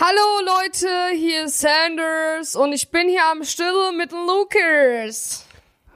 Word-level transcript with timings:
Hallo 0.00 0.46
Leute, 0.62 0.88
hier 1.16 1.46
ist 1.46 1.58
Sanders 1.60 2.54
und 2.54 2.72
ich 2.72 2.90
bin 2.90 3.08
hier 3.08 3.24
am 3.32 3.42
Stille 3.42 3.92
mit 3.96 4.12
Lucas. 4.12 5.44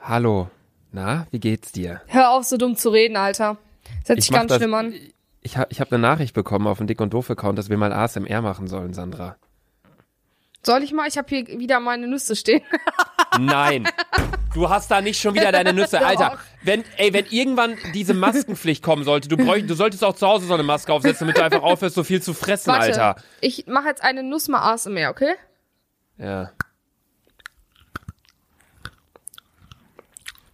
Hallo. 0.02 0.50
Na, 0.90 1.26
wie 1.30 1.38
geht's 1.38 1.70
dir? 1.72 2.02
Hör 2.08 2.30
auf, 2.30 2.44
so 2.44 2.56
dumm 2.56 2.76
zu 2.76 2.90
reden, 2.90 3.16
Alter. 3.16 3.58
Das 4.00 4.08
hört 4.10 4.20
sich 4.22 4.30
mach 4.32 4.38
ganz 4.40 4.48
das- 4.50 4.58
schlimm 4.58 4.74
an. 4.74 4.94
Ich 5.44 5.56
habe 5.56 5.68
ich 5.70 5.80
hab 5.80 5.92
eine 5.92 6.00
Nachricht 6.00 6.34
bekommen 6.34 6.66
auf 6.66 6.78
dem 6.78 6.86
Dick 6.86 7.00
und 7.00 7.12
Doof 7.14 7.30
Account, 7.30 7.58
dass 7.58 7.68
wir 7.68 7.76
mal 7.76 7.92
ASMR 7.92 8.42
machen 8.42 8.68
sollen, 8.68 8.92
Sandra. 8.94 9.36
Soll 10.64 10.82
ich 10.84 10.92
mal? 10.92 11.08
Ich 11.08 11.18
habe 11.18 11.28
hier 11.28 11.46
wieder 11.58 11.80
meine 11.80 12.06
Nüsse 12.06 12.36
stehen. 12.36 12.62
Nein. 13.38 13.88
Du 14.54 14.68
hast 14.68 14.90
da 14.90 15.00
nicht 15.00 15.20
schon 15.20 15.34
wieder 15.34 15.50
deine 15.50 15.72
Nüsse. 15.72 16.04
Alter. 16.06 16.38
Wenn, 16.62 16.84
ey, 16.96 17.12
wenn 17.12 17.26
irgendwann 17.26 17.76
diese 17.94 18.14
Maskenpflicht 18.14 18.82
kommen 18.82 19.04
sollte, 19.04 19.28
du, 19.28 19.36
bräuch, 19.36 19.66
du 19.66 19.74
solltest 19.74 20.04
auch 20.04 20.14
zu 20.14 20.26
Hause 20.26 20.46
so 20.46 20.54
eine 20.54 20.62
Maske 20.62 20.92
aufsetzen, 20.92 21.26
damit 21.26 21.38
du 21.38 21.44
einfach 21.44 21.62
aufhörst, 21.62 21.94
so 21.94 22.04
viel 22.04 22.22
zu 22.22 22.34
fressen, 22.34 22.70
Warte, 22.72 23.02
Alter. 23.02 23.22
ich 23.40 23.66
mache 23.66 23.88
jetzt 23.88 24.02
eine 24.04 24.22
Nuss 24.22 24.48
mal 24.48 24.72
ASMR, 24.72 25.10
okay? 25.10 25.34
Ja. 26.18 26.52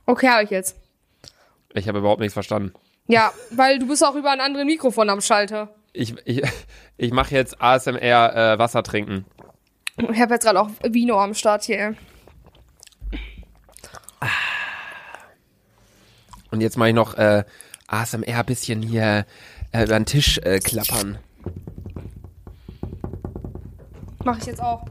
Okay, 0.06 0.28
habe 0.28 0.44
ich 0.44 0.50
jetzt. 0.50 0.76
Ich 1.74 1.86
habe 1.88 1.98
überhaupt 1.98 2.20
nichts 2.20 2.32
verstanden. 2.32 2.72
Ja, 3.08 3.32
weil 3.50 3.78
du 3.78 3.88
bist 3.88 4.04
auch 4.04 4.14
über 4.14 4.30
ein 4.30 4.40
anderes 4.40 4.64
Mikrofon 4.64 5.10
am 5.10 5.20
Schalter. 5.20 5.74
Ich, 5.92 6.14
ich, 6.24 6.42
ich 6.96 7.12
mache 7.12 7.34
jetzt 7.34 7.60
ASMR 7.60 8.34
äh, 8.34 8.58
Wasser 8.58 8.82
trinken. 8.82 9.24
Ich 9.96 10.20
habe 10.20 10.34
jetzt 10.34 10.44
gerade 10.44 10.60
auch 10.60 10.70
Vino 10.82 11.20
am 11.20 11.34
Start 11.34 11.64
hier. 11.64 11.96
Und 16.58 16.62
jetzt 16.62 16.76
mache 16.76 16.88
ich 16.88 16.94
noch 16.96 17.14
äh, 17.14 17.44
ASMR 17.86 18.42
bisschen 18.42 18.82
hier 18.82 19.26
äh, 19.70 19.84
über 19.84 19.96
den 19.96 20.06
Tisch 20.06 20.38
äh, 20.38 20.58
klappern. 20.58 21.16
Mache 24.24 24.38
ich 24.40 24.46
jetzt 24.46 24.60
auch. 24.60 24.84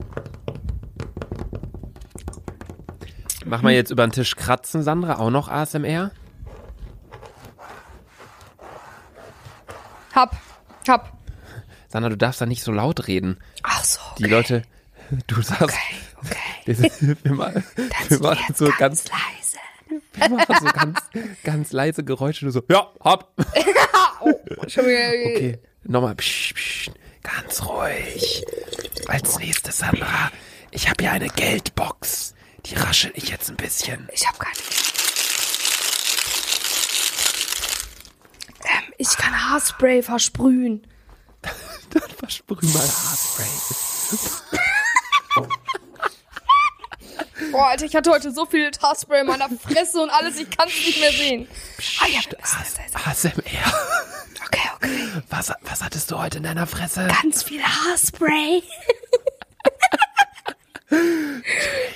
Mach 3.44 3.62
mal 3.64 3.74
jetzt 3.74 3.92
über 3.92 4.08
den 4.08 4.14
Tisch 4.14 4.38
kratzen, 4.38 4.82
Sandra, 4.82 5.20
auch 5.20 5.30
noch 5.30 5.50
ASMR? 5.50 6.12
Hab, 10.16 10.38
hab. 10.88 11.18
Sandra, 11.90 12.08
du 12.08 12.16
darfst 12.16 12.40
da 12.40 12.46
nicht 12.46 12.64
so 12.64 12.72
laut 12.72 13.08
reden. 13.08 13.40
Ach 13.64 13.84
so. 13.84 14.00
Die 14.20 14.24
Leute, 14.24 14.62
du 15.28 15.42
sagst, 15.42 15.76
Okay. 16.16 16.80
wir, 17.02 17.18
wir, 17.24 17.34
machen, 17.34 17.64
wir 18.08 18.20
machen 18.20 18.56
so 18.56 18.72
ganz, 18.80 19.04
leise. 19.09 19.37
machen 20.30 20.56
so 20.60 20.66
ganz, 20.66 21.00
ganz 21.44 21.72
leise 21.72 22.04
Geräusche. 22.04 22.46
Du 22.46 22.52
so, 22.52 22.64
ja, 22.70 22.92
hab. 23.02 23.34
Oh. 24.20 24.34
Okay, 24.58 25.59
nochmal, 25.84 26.16
psch, 26.16 26.54
psch, 26.56 26.92
ganz 27.22 27.64
ruhig. 27.64 28.44
Als 29.08 29.38
nächstes, 29.38 29.78
Sandra, 29.78 30.32
ich 30.72 30.90
habe 30.90 31.04
hier 31.04 31.12
eine 31.12 31.30
Geldbox. 31.30 32.34
Die 32.66 32.76
raschel 32.76 33.12
ich 33.14 33.30
jetzt 33.30 33.50
ein 33.50 33.58
bisschen. 33.58 34.09
Ich 34.12 34.28
hab 34.28 34.40
keine. 34.40 34.56
Ähm, 38.64 38.94
ich 38.98 39.09
kann 39.09 39.50
Haarspray 39.50 40.02
versprühen. 40.02 40.86
Dann 41.92 42.09
versprüh 42.18 42.56
mal 42.56 42.81
Haarspray. 42.81 43.46
Boah, 47.58 47.69
Alter, 47.69 47.86
ich 47.86 47.95
hatte 47.95 48.11
heute 48.11 48.31
so 48.31 48.45
viel 48.45 48.69
Haarspray 48.81 49.22
in 49.22 49.27
meiner 49.27 49.50
Fresse 49.50 50.00
und 50.00 50.11
alles, 50.11 50.38
ich 50.39 50.47
kann 50.50 50.67
es 50.67 50.75
nicht 50.75 51.00
mehr 51.00 51.11
sehen. 51.11 51.47
Ah, 52.00 52.05
ja, 52.08 52.19
ASMR. 53.03 53.33
okay, 54.45 54.69
okay. 54.75 55.11
Was, 55.31 55.52
was 55.61 55.81
hattest 55.83 56.11
du 56.11 56.19
heute 56.19 56.38
in 56.38 56.44
deiner 56.44 56.67
Fresse? 56.67 57.08
Ganz 57.23 57.41
viel 57.41 57.63
Haarspray. 57.63 58.61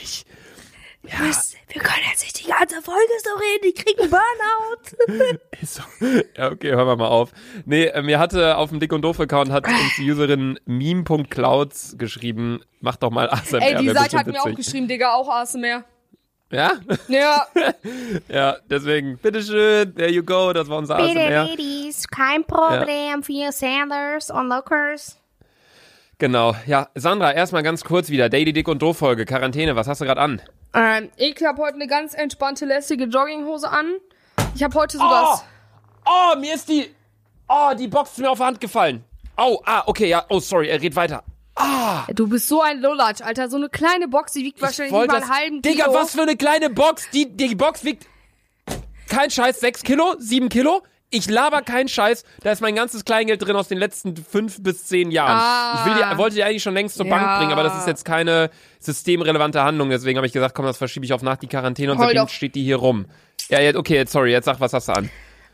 Ich, 0.01 0.25
Wir 1.03 1.19
müssen- 1.19 1.57
Wir 1.69 1.81
können 1.81 2.03
jetzt 2.09 2.23
nicht 2.23 2.39
die 2.43 2.47
ganze 2.49 2.81
Folge 2.81 3.13
so 3.31 3.39
reden, 3.39 3.65
ich 3.65 3.75
krieg 3.75 3.99
einen 3.99 4.09
Burnout. 4.09 5.39
so. 5.63 5.81
Ja, 6.37 6.51
okay, 6.51 6.71
hören 6.71 6.87
wir 6.87 6.95
mal 6.95 7.07
auf. 7.07 7.31
Nee, 7.65 7.85
äh, 7.85 8.01
mir 8.01 8.19
hatte 8.19 8.57
auf 8.57 8.69
dem 8.69 8.79
Dick 8.79 8.93
und 8.93 9.01
Doof 9.01 9.19
Account 9.19 9.51
hat 9.51 9.67
uns 9.67 9.95
die 9.97 10.09
Userin 10.09 10.59
meme.clouds 10.65 11.95
geschrieben, 11.97 12.61
mach 12.79 12.95
doch 12.95 13.11
mal 13.11 13.29
ASMR. 13.29 13.61
Ey, 13.61 13.75
die 13.75 13.89
Seite 13.89 14.17
hat 14.17 14.27
mir 14.27 14.41
auch 14.41 14.55
geschrieben, 14.55 14.87
Digga, 14.87 15.13
auch 15.13 15.29
ASMR. 15.29 15.83
Ja? 16.51 16.73
Ja. 17.07 17.45
Ja, 18.27 18.57
deswegen, 18.69 19.17
bitteschön, 19.17 19.95
there 19.95 20.09
you 20.09 20.23
go, 20.23 20.53
das 20.53 20.67
war 20.67 20.77
unser 20.77 20.97
Bitte, 20.97 21.19
ASMR. 21.19 21.45
ladies, 21.45 22.07
kein 22.07 22.43
Problem 22.45 23.23
für 23.23 23.51
Sanders 23.51 24.29
und 24.29 24.49
Lookers. 24.49 25.17
Genau, 26.17 26.55
ja, 26.65 26.89
Sandra, 26.93 27.31
erstmal 27.31 27.63
ganz 27.63 27.83
kurz 27.83 28.09
wieder, 28.09 28.29
Daily 28.29 28.53
Dick 28.53 28.67
und 28.67 28.81
Doof 28.81 28.97
Folge, 28.97 29.25
Quarantäne, 29.25 29.75
was 29.75 29.87
hast 29.87 30.01
du 30.01 30.05
gerade 30.05 30.21
an? 30.21 30.41
Ähm, 30.73 31.11
ich 31.17 31.43
habe 31.43 31.61
heute 31.61 31.75
eine 31.75 31.87
ganz 31.87 32.13
entspannte, 32.13 32.65
lässige 32.65 33.05
Jogginghose 33.05 33.69
an. 33.69 33.93
Ich 34.55 34.63
habe 34.63 34.77
heute 34.79 34.97
sogar... 34.97 35.43
Oh, 36.05 36.37
mir 36.39 36.55
ist 36.55 36.67
die, 36.69 36.89
oh, 37.47 37.71
die 37.77 37.87
Box 37.87 38.11
ist 38.11 38.19
mir 38.19 38.29
auf 38.29 38.39
die 38.39 38.43
Hand 38.43 38.59
gefallen. 38.59 39.03
Oh, 39.37 39.61
ah, 39.65 39.83
okay, 39.85 40.07
ja, 40.07 40.25
oh, 40.29 40.39
sorry, 40.39 40.69
er 40.69 40.81
redet 40.81 40.95
weiter. 40.95 41.23
Du 42.13 42.27
bist 42.27 42.47
so 42.47 42.61
ein 42.61 42.81
Lulatsch, 42.81 43.21
Alter. 43.21 43.49
So 43.49 43.57
eine 43.57 43.69
kleine 43.69 44.07
Box, 44.07 44.31
die 44.33 44.43
wiegt 44.43 44.61
wahrscheinlich 44.61 44.93
nicht 44.93 45.07
mal 45.07 45.15
einen 45.15 45.29
halben 45.29 45.61
Kilo. 45.61 45.75
Digga, 45.75 45.93
was 45.93 46.11
für 46.11 46.21
eine 46.21 46.35
kleine 46.35 46.69
Box. 46.69 47.09
Die, 47.11 47.29
die 47.29 47.55
Box 47.55 47.83
wiegt 47.83 48.07
kein 49.07 49.29
Scheiß, 49.29 49.59
6 49.59 49.83
Kilo, 49.83 50.15
7 50.17 50.49
Kilo. 50.49 50.81
Ich 51.13 51.29
laber 51.29 51.61
keinen 51.61 51.89
Scheiß. 51.89 52.23
Da 52.41 52.51
ist 52.53 52.61
mein 52.61 52.73
ganzes 52.73 53.03
Kleingeld 53.03 53.45
drin 53.45 53.55
aus 53.57 53.67
den 53.67 53.77
letzten 53.77 54.15
fünf 54.15 54.63
bis 54.63 54.85
zehn 54.85 55.11
Jahren. 55.11 55.37
Ah. 55.39 55.75
Ich 55.79 55.85
will 55.85 56.01
die, 56.01 56.17
wollte 56.17 56.35
die 56.37 56.43
eigentlich 56.43 56.63
schon 56.63 56.73
längst 56.73 56.95
zur 56.95 57.05
Ja. 57.05 57.15
Bank 57.15 57.39
bringen, 57.39 57.51
aber 57.51 57.63
das 57.63 57.77
ist 57.77 57.85
jetzt 57.85 58.05
keine 58.05 58.49
systemrelevante 58.79 59.61
Handlung. 59.61 59.89
Deswegen 59.89 60.17
habe 60.17 60.25
ich 60.25 60.33
gesagt, 60.33 60.55
komm, 60.55 60.65
das 60.65 60.77
verschiebe 60.77 61.05
ich 61.05 61.11
auf 61.13 61.21
nach 61.21 61.35
die 61.35 61.47
Quarantäne 61.47 61.91
und 61.91 61.97
Heul 61.97 62.07
seitdem 62.07 62.23
doch. 62.23 62.29
steht 62.29 62.55
die 62.55 62.63
hier 62.63 62.77
rum. 62.77 63.05
Ja, 63.49 63.59
jetzt, 63.59 63.75
okay, 63.75 63.95
jetzt 63.95 64.13
sorry, 64.13 64.31
jetzt 64.31 64.45
sag, 64.45 64.59
was 64.61 64.71
hast 64.73 64.87
du 64.87 64.93
an? 64.93 65.09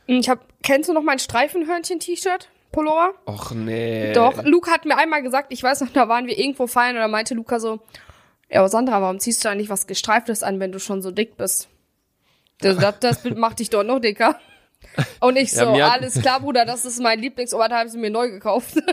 Ich 0.05 0.29
hab, 0.29 0.45
kennst 0.61 0.89
du 0.89 0.93
noch 0.93 1.01
mein 1.01 1.19
Streifenhörnchen-T-Shirt? 1.19 2.49
Pullover? 2.71 3.13
Och 3.25 3.51
nee. 3.51 4.13
Doch. 4.13 4.43
Luca 4.43 4.71
hat 4.71 4.85
mir 4.85 4.97
einmal 4.97 5.23
gesagt, 5.23 5.47
ich 5.51 5.63
weiß 5.63 5.81
noch, 5.81 5.89
da 5.89 6.07
waren 6.07 6.27
wir 6.27 6.37
irgendwo 6.37 6.67
feiern 6.67 6.95
und 6.95 7.01
da 7.01 7.07
meinte 7.07 7.33
Luca 7.33 7.59
so, 7.59 7.79
ja, 8.49 8.59
aber 8.59 8.69
Sandra, 8.69 9.01
warum 9.01 9.19
ziehst 9.19 9.43
du 9.43 9.49
eigentlich 9.49 9.69
was 9.69 9.87
Gestreiftes 9.87 10.43
an, 10.43 10.59
wenn 10.59 10.71
du 10.71 10.79
schon 10.79 11.01
so 11.01 11.11
dick 11.11 11.35
bist? 11.37 11.67
Das, 12.59 12.77
das, 12.77 12.99
das 12.99 13.21
Bild 13.23 13.37
macht 13.37 13.59
dich 13.59 13.69
doch 13.69 13.83
noch 13.83 13.99
dicker. 13.99 14.39
Und 15.19 15.35
ich 15.37 15.51
Ja, 15.53 15.65
so, 15.65 15.73
hat- 15.81 15.91
alles 16.01 16.21
klar, 16.21 16.39
Bruder, 16.39 16.65
das 16.65 16.85
ist 16.85 16.99
mein 17.01 17.19
Lieblingsoberteil, 17.19 17.79
habe 17.79 17.89
ich 17.89 17.95
mir 17.95 18.09
neu 18.09 18.29
gekauft. 18.29 18.75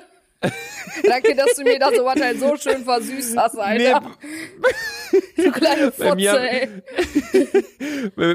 Danke, 1.08 1.34
dass 1.34 1.54
du 1.56 1.62
mir 1.62 1.78
das 1.78 1.98
Oberteil 1.98 2.36
so 2.36 2.54
schön 2.58 2.84
versüßt 2.84 3.34
hast, 3.36 3.56
Alter. 3.58 4.02
du 5.36 5.50
kleine 5.52 5.90
Bei 5.96 6.14
mir- 6.14 6.30
Fotze, 6.32 6.50
ey. 6.50 6.68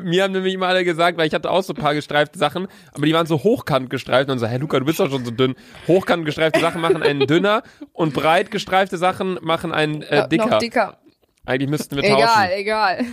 Mir 0.01 0.23
haben 0.23 0.31
nämlich 0.31 0.55
immer 0.55 0.67
alle 0.67 0.83
gesagt, 0.83 1.19
weil 1.19 1.27
ich 1.27 1.33
hatte 1.35 1.51
auch 1.51 1.61
so 1.61 1.73
ein 1.73 1.75
paar 1.81 1.93
gestreifte 1.93 2.39
Sachen, 2.39 2.67
aber 2.93 3.05
die 3.05 3.13
waren 3.13 3.27
so 3.27 3.43
hochkant 3.43 3.91
gestreift 3.91 4.29
und 4.31 4.39
so, 4.39 4.47
hey 4.47 4.57
Luca, 4.57 4.79
du 4.79 4.85
bist 4.85 4.99
doch 4.99 5.09
schon 5.09 5.23
so 5.23 5.29
dünn. 5.31 5.53
Hochkant 5.87 6.25
gestreifte 6.25 6.59
Sachen 6.59 6.81
machen 6.81 7.03
einen 7.03 7.27
dünner 7.27 7.61
und 7.93 8.13
breit 8.15 8.49
gestreifte 8.49 8.97
Sachen 8.97 9.37
machen 9.41 9.71
einen 9.71 10.01
äh, 10.01 10.27
dicker. 10.27 10.47
Noch 10.47 10.57
dicker. 10.59 10.97
Eigentlich 11.45 11.69
müssten 11.69 11.95
wir 11.95 12.03
Egal, 12.03 12.19
tauschen. 12.21 12.51
egal. 12.53 13.05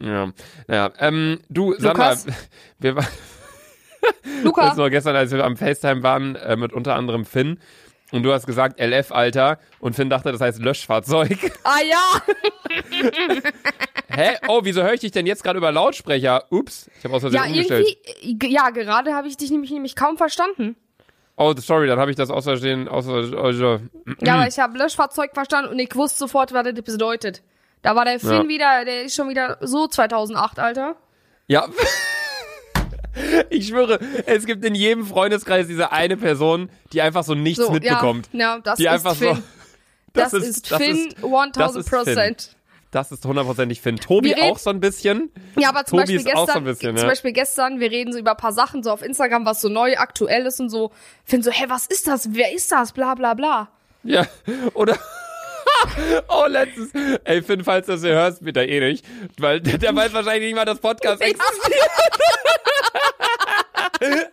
Ja, 0.00 0.32
naja. 0.66 0.92
Ähm, 0.98 1.40
du, 1.48 1.74
Sandra, 1.78 2.10
Lukas? 2.10 2.26
wir 2.78 2.96
waren 2.96 3.06
Luca, 4.44 4.68
das 4.68 4.76
war 4.78 4.90
gestern, 4.90 5.16
als 5.16 5.32
wir 5.32 5.44
am 5.44 5.56
FaceTime 5.56 6.02
waren, 6.02 6.36
äh, 6.36 6.56
mit 6.56 6.72
unter 6.72 6.94
anderem 6.94 7.24
Finn. 7.24 7.58
Und 8.10 8.22
du 8.22 8.32
hast 8.32 8.46
gesagt 8.46 8.80
LF, 8.80 9.12
Alter. 9.12 9.58
Und 9.80 9.94
Finn 9.94 10.08
dachte, 10.08 10.32
das 10.32 10.40
heißt 10.40 10.60
Löschfahrzeug. 10.60 11.36
ah 11.64 11.80
ja, 11.88 12.22
Hä? 14.08 14.36
Oh, 14.48 14.60
wieso 14.64 14.82
höre 14.82 14.94
ich 14.94 15.00
dich 15.00 15.12
denn 15.12 15.26
jetzt 15.26 15.42
gerade 15.44 15.58
über 15.58 15.70
Lautsprecher? 15.70 16.44
Ups, 16.50 16.90
ich 16.98 17.04
habe 17.04 17.14
aus 17.14 17.20
Versehen 17.22 17.40
ja 17.42 17.46
umgestellt. 17.46 17.86
irgendwie, 18.22 18.46
äh, 18.46 18.50
ja 18.52 18.70
gerade 18.70 19.14
habe 19.14 19.28
ich 19.28 19.36
dich 19.36 19.50
nämlich, 19.50 19.70
nämlich 19.70 19.94
kaum 19.94 20.16
verstanden. 20.16 20.76
Oh, 21.36 21.54
sorry, 21.56 21.86
dann 21.86 22.00
habe 22.00 22.10
ich 22.10 22.16
das 22.16 22.30
aus 22.30 22.44
Versehen, 22.44 22.88
aus 22.88 23.04
Versehen, 23.06 23.90
Ja, 24.20 24.34
Mhm. 24.34 24.40
aber 24.40 24.48
ich 24.48 24.58
habe 24.58 24.76
Löschfahrzeug 24.78 25.32
verstanden 25.34 25.70
und 25.70 25.78
ich 25.78 25.94
wusste 25.94 26.18
sofort, 26.18 26.52
was 26.52 26.64
das 26.64 26.82
bedeutet. 26.82 27.42
Da 27.82 27.94
war 27.96 28.04
der 28.04 28.18
Finn 28.20 28.30
Ja. 28.30 28.48
wieder, 28.48 28.84
der 28.84 29.02
ist 29.04 29.14
schon 29.14 29.28
wieder 29.28 29.58
so 29.60 29.86
2008, 29.86 30.58
Alter. 30.58 30.96
Ja. 31.46 31.66
Ich 33.50 33.66
schwöre, 33.68 33.98
es 34.26 34.46
gibt 34.46 34.64
in 34.64 34.76
jedem 34.76 35.04
Freundeskreis 35.04 35.66
diese 35.66 35.90
eine 35.90 36.16
Person, 36.16 36.70
die 36.92 37.02
einfach 37.02 37.24
so 37.24 37.34
nichts 37.34 37.64
So, 37.64 37.72
mitbekommt. 37.72 38.28
Ja, 38.32 38.54
ja 38.56 38.58
das 38.60 38.76
Die 38.78 38.84
ist 38.84 38.90
einfach 38.90 39.16
Finn. 39.16 39.34
so. 39.36 39.42
Das, 40.12 40.32
ist, 40.32 40.70
das 40.70 40.78
Finn 40.82 41.08
ist- 41.08 41.16
das 41.22 41.24
1000 41.24 41.76
ist 41.84 41.88
Finn. 41.90 41.98
Prozent. 42.04 42.56
Das 42.90 43.12
ist 43.12 43.24
hundertprozentig 43.24 43.80
Finn. 43.80 43.96
Tobi 43.96 44.32
reden- 44.32 44.50
auch 44.52 44.58
so 44.58 44.70
ein 44.70 44.80
bisschen. 44.80 45.30
Ja, 45.56 45.68
aber 45.68 45.84
zum 45.84 45.98
Tobi 45.98 46.14
Beispiel 46.16 46.32
so 46.32 46.40
gestern, 46.44 46.56
ein 46.58 46.64
bisschen, 46.64 46.96
zum 46.96 47.04
ja. 47.04 47.10
Beispiel 47.10 47.32
gestern, 47.32 47.80
wir 47.80 47.90
reden 47.90 48.12
so 48.12 48.18
über 48.18 48.30
ein 48.32 48.36
paar 48.36 48.52
Sachen 48.52 48.82
so 48.82 48.90
auf 48.90 49.02
Instagram, 49.02 49.44
was 49.44 49.60
so 49.60 49.68
neu, 49.68 49.96
aktuell 49.96 50.46
ist 50.46 50.60
und 50.60 50.70
so. 50.70 50.90
Finn 51.24 51.42
so, 51.42 51.50
hä, 51.50 51.64
was 51.68 51.86
ist 51.86 52.06
das? 52.08 52.28
Wer 52.34 52.52
ist 52.54 52.70
das? 52.72 52.92
Bla, 52.92 53.14
bla, 53.14 53.34
bla. 53.34 53.68
Ja, 54.04 54.26
oder. 54.74 54.96
Oh, 56.28 56.46
letztes. 56.48 56.90
Ey, 57.24 57.42
Finn, 57.42 57.64
falls 57.64 57.86
du 57.86 57.92
das 57.92 58.02
hier 58.02 58.12
hörst, 58.12 58.44
bitte 58.44 58.62
eh 58.64 58.80
nicht. 58.80 59.04
Weil 59.38 59.60
der, 59.62 59.94
weiß 59.94 60.12
wahrscheinlich 60.12 60.48
nicht 60.48 60.56
mal, 60.56 60.64
dass 60.64 60.78
Podcast 60.78 61.20
existiert. 61.20 61.90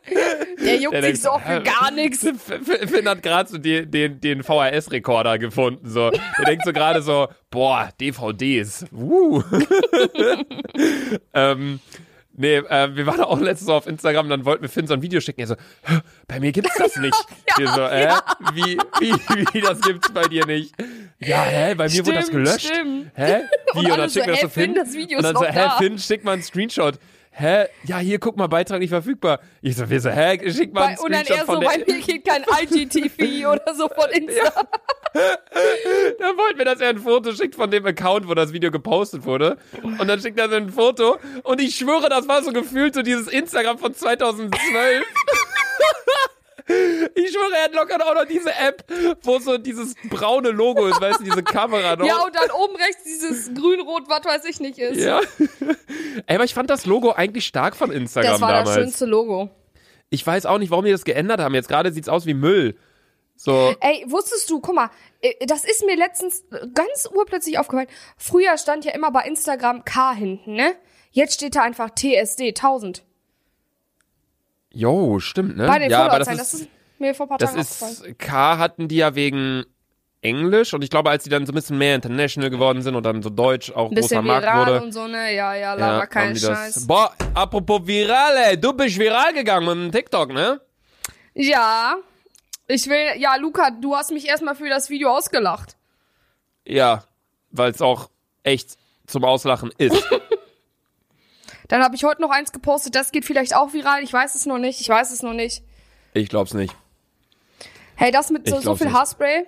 Der 0.64 0.78
juckt 0.78 0.94
Der 0.94 1.02
sich 1.02 1.22
denkt 1.22 1.24
so 1.24 1.40
für 1.40 1.62
gar 1.62 1.90
nichts. 1.92 2.20
Finn 2.22 3.10
hat 3.10 3.24
gerade 3.24 3.50
so 3.50 3.58
den, 3.58 3.90
den, 3.90 4.22
den 4.22 4.44
VHS-Rekorder 4.44 5.40
gefunden. 5.40 5.90
So. 5.90 6.12
Der 6.12 6.46
denkt 6.46 6.66
so 6.66 6.74
gerade 6.74 7.02
so, 7.02 7.28
boah, 7.50 7.90
DVDs. 8.00 8.86
Uh. 8.92 9.42
ähm, 11.34 11.80
nee, 12.38 12.58
äh, 12.58 12.96
wir 12.96 13.06
waren 13.06 13.22
auch 13.22 13.40
letztens 13.40 13.70
auf 13.70 13.88
Instagram, 13.88 14.30
dann 14.30 14.46
wollten 14.46 14.62
wir 14.62 14.70
Finn 14.70 14.88
so 14.88 14.94
ein 14.94 15.02
Video 15.02 15.20
schicken. 15.20 15.42
Er 15.42 15.48
so, 15.48 15.56
"Hä, 15.84 16.00
bei 16.28 16.40
mir 16.40 16.52
gibt's 16.52 16.78
das 16.78 16.96
nicht. 16.98 17.16
wir 17.58 17.68
so, 17.70 17.82
äh, 17.82 18.14
wie, 18.54 18.78
wie, 19.00 19.14
wie, 19.54 19.62
das 19.62 19.82
gibt's 19.82 20.12
bei 20.12 20.24
dir 20.24 20.46
nicht? 20.46 20.74
Ja, 21.20 21.44
hä, 21.44 21.76
bei 21.76 21.88
mir 21.88 22.06
wurde 22.06 22.18
das 22.18 22.30
gelöscht. 22.30 22.68
stimmt. 22.68 23.12
Hä? 23.16 23.42
Wie? 23.74 23.80
Und, 23.80 23.86
alle 23.88 23.98
dann 23.98 24.10
so, 24.10 24.14
schicken 24.20 24.28
wir 24.28 24.34
das 24.34 24.42
so 24.42 24.50
Finn. 24.50 24.74
Finn, 24.74 24.76
das 24.76 24.94
Video 24.94 25.18
und 25.18 25.24
dann 25.24 25.36
so, 25.36 25.44
hä, 25.46 25.54
da. 25.54 25.70
Finn, 25.78 25.98
schick 25.98 26.24
mal 26.24 26.34
einen 26.34 26.44
Screenshot. 26.44 27.00
Hä? 27.38 27.68
Ja, 27.84 27.98
hier, 27.98 28.18
guck 28.18 28.38
mal, 28.38 28.48
Beitrag 28.48 28.80
nicht 28.80 28.92
verfügbar. 28.92 29.42
Ich 29.62 29.76
so, 29.76 29.90
wir 29.90 30.00
so, 30.00 30.10
hä, 30.10 30.40
schick 30.52 30.74
mal 30.74 30.84
einen 30.84 30.96
Bei, 30.96 31.02
und 31.02 31.12
dann 31.12 31.26
Screenshot 31.26 31.50
er 31.50 31.54
so, 31.54 31.60
bei 31.60 31.78
mir 31.80 32.00
geht 32.00 32.26
kein 32.26 32.46
IGTV 32.62 33.48
oder 33.52 33.76
so 33.76 33.90
von 33.90 34.10
Insta. 34.12 34.68
Dann 36.20 36.38
wollten 36.38 36.58
wir, 36.58 36.66
dass 36.66 36.82
er 36.82 36.90
ein 36.90 37.00
Foto 37.00 37.32
schickt 37.34 37.56
von 37.56 37.72
dem 37.72 37.86
Account, 37.86 38.28
wo 38.28 38.34
das 38.34 38.52
Video 38.52 38.70
gepostet 38.70 39.24
wurde. 39.24 39.58
Und 39.82 40.06
dann 40.10 40.20
schickt 40.20 40.38
er 40.38 40.50
so 40.50 40.56
ein 40.56 40.70
Foto. 40.70 41.18
Und 41.44 41.62
ich 41.62 41.76
schwöre, 41.76 42.10
das 42.10 42.28
war 42.28 42.44
so 42.44 42.52
gefühlt 42.52 42.94
so 42.94 43.02
dieses 43.02 43.30
Instagram 43.30 43.78
von 43.78 43.94
2012. 43.94 45.06
Ich 46.68 47.32
schwöre, 47.32 47.54
er 47.58 47.64
hat 47.66 47.76
locker 47.76 48.04
auch 48.08 48.16
noch 48.16 48.26
diese 48.26 48.52
App, 48.56 48.84
wo 49.22 49.38
so 49.40 49.58
dieses 49.58 49.94
braune 50.10 50.50
Logo 50.50 50.88
ist, 50.88 51.00
weißt 51.00 51.20
du, 51.20 51.24
diese 51.24 51.44
Kamera 51.44 51.96
noch. 51.96 52.06
Ja, 52.08 52.24
und 52.24 52.36
dann 52.36 52.50
oben 52.52 52.76
rechts 52.76 53.04
dieses 53.04 53.54
grün-rot, 53.54 54.04
was 54.08 54.26
weiß 54.26 54.46
ich 54.46 54.60
nicht 54.60 54.80
ist. 54.80 55.00
Ja. 55.00 55.22
Ey, 56.26 56.36
aber 56.36 56.44
ich 56.44 56.54
fand 56.56 56.70
das 56.70 56.86
Logo 56.86 57.12
eigentlich 57.12 57.46
stark 57.46 57.76
von 57.76 57.92
Instagram 57.92 58.32
Das 58.32 58.42
war 58.42 58.50
damals. 58.50 58.70
das 58.70 58.76
schönste 58.76 59.06
Logo. 59.06 59.50
Ich 60.10 60.26
weiß 60.26 60.46
auch 60.48 60.58
nicht, 60.58 60.72
warum 60.72 60.86
die 60.86 60.92
das 60.92 61.06
geändert 61.06 61.40
haben. 61.40 61.54
Jetzt 61.54 61.68
gerade 61.68 61.92
sieht's 61.92 62.10
aus 62.10 62.26
wie 62.26 62.34
Müll. 62.34 62.76
So, 63.36 63.76
Ey, 63.82 64.06
wusstest 64.08 64.50
du, 64.50 64.60
guck 64.62 64.74
mal, 64.76 64.90
äh, 65.22 65.46
das 65.46 65.66
ist 65.66 65.86
mir 65.86 65.96
letztens 65.98 66.46
ganz 66.74 67.08
urplötzlich 67.14 67.60
aufgefallen. 67.60 67.90
Früher 68.18 68.58
stand 68.58 68.86
ja 68.86 68.94
immer 68.94 69.12
bei 69.12 69.24
Instagram 69.26 69.84
K 69.84 70.14
hinten, 70.14 70.54
ne? 70.54 70.76
Jetzt 71.12 71.36
steht 71.36 71.56
da 71.56 71.62
einfach 71.62 71.90
TSD 71.92 72.50
1000. 72.50 73.04
jo, 74.76 75.20
stimmt, 75.20 75.58
ne? 75.58 75.66
Bei 75.68 75.80
den 75.80 75.90
ja, 75.90 76.06
aber 76.06 76.20
das 76.20 76.28
Das 76.38 76.54
ist 76.54 76.68
mir 77.00 77.16
vor 77.16 77.26
ein 77.26 77.30
paar 77.30 77.38
Das 77.40 77.50
Tagen 77.52 77.62
aufgefallen. 77.62 78.12
ist, 78.12 78.20
K 78.20 78.58
hatten 78.60 78.88
die 78.88 78.98
ja 78.98 79.16
wegen 79.16 79.64
Englisch 80.22 80.74
und 80.74 80.84
ich 80.84 80.90
glaube, 80.90 81.10
als 81.10 81.24
die 81.24 81.30
dann 81.30 81.46
so 81.46 81.52
ein 81.52 81.56
bisschen 81.56 81.78
mehr 81.78 81.96
international 81.96 82.50
geworden 82.50 82.82
sind 82.82 82.96
und 82.96 83.04
dann 83.04 83.22
so 83.22 83.30
Deutsch 83.30 83.72
auch 83.72 83.90
Ein 83.90 83.96
bisschen 83.96 84.18
großer 84.18 84.22
Markt 84.24 84.44
viral 84.48 84.66
wurde. 84.68 84.82
und 84.86 84.92
so, 84.92 85.08
ne? 85.08 85.34
Ja, 85.36 85.54
ja, 85.56 85.74
laber 85.74 86.08
ja, 86.14 86.30
das- 86.34 86.42
Scheiß. 86.42 86.88
Boah, 86.88 87.14
apropos 87.34 87.86
viral, 87.86 88.36
ey, 88.50 88.60
du 88.60 88.74
bist 88.74 88.98
viral 88.98 89.34
gegangen 89.34 89.66
mit 89.68 89.76
dem 89.76 89.92
TikTok, 89.92 90.34
ne? 90.34 90.60
Ja. 91.34 91.96
Ich 92.68 92.88
will, 92.88 93.20
ja, 93.20 93.36
Luca, 93.36 93.70
du 93.70 93.96
hast 93.96 94.12
mich 94.12 94.26
erstmal 94.28 94.56
für 94.56 94.68
das 94.70 94.90
Video 94.90 95.10
ausgelacht. 95.16 95.76
Ja, 96.66 97.04
weil 97.52 97.70
es 97.72 97.82
auch 97.82 98.10
echt 98.42 98.78
zum 99.06 99.24
Auslachen 99.24 99.72
ist. 99.78 100.04
Dann 101.68 101.84
habe 101.84 101.96
ich 101.96 102.04
heute 102.04 102.22
noch 102.22 102.30
eins 102.32 102.52
gepostet, 102.52 102.96
das 102.96 103.12
geht 103.12 103.26
vielleicht 103.26 103.56
auch 103.56 103.74
viral. 103.74 104.04
Ich 104.04 104.14
weiß 104.14 104.36
es 104.36 104.46
noch 104.46 104.58
nicht, 104.58 104.82
ich 104.82 104.90
weiß 104.90 105.12
es 105.12 105.24
noch 105.24 105.34
nicht. 105.34 105.64
ich 106.14 106.30
glaub's 106.30 106.54
nicht. 106.54 106.76
Hey, 107.96 108.12
das 108.12 108.30
mit 108.30 108.48
Ich 108.48 108.54
so, 108.54 108.60
so 108.62 108.76
viel 108.76 108.88
nicht. 108.88 108.96
Haarspray? 108.96 109.46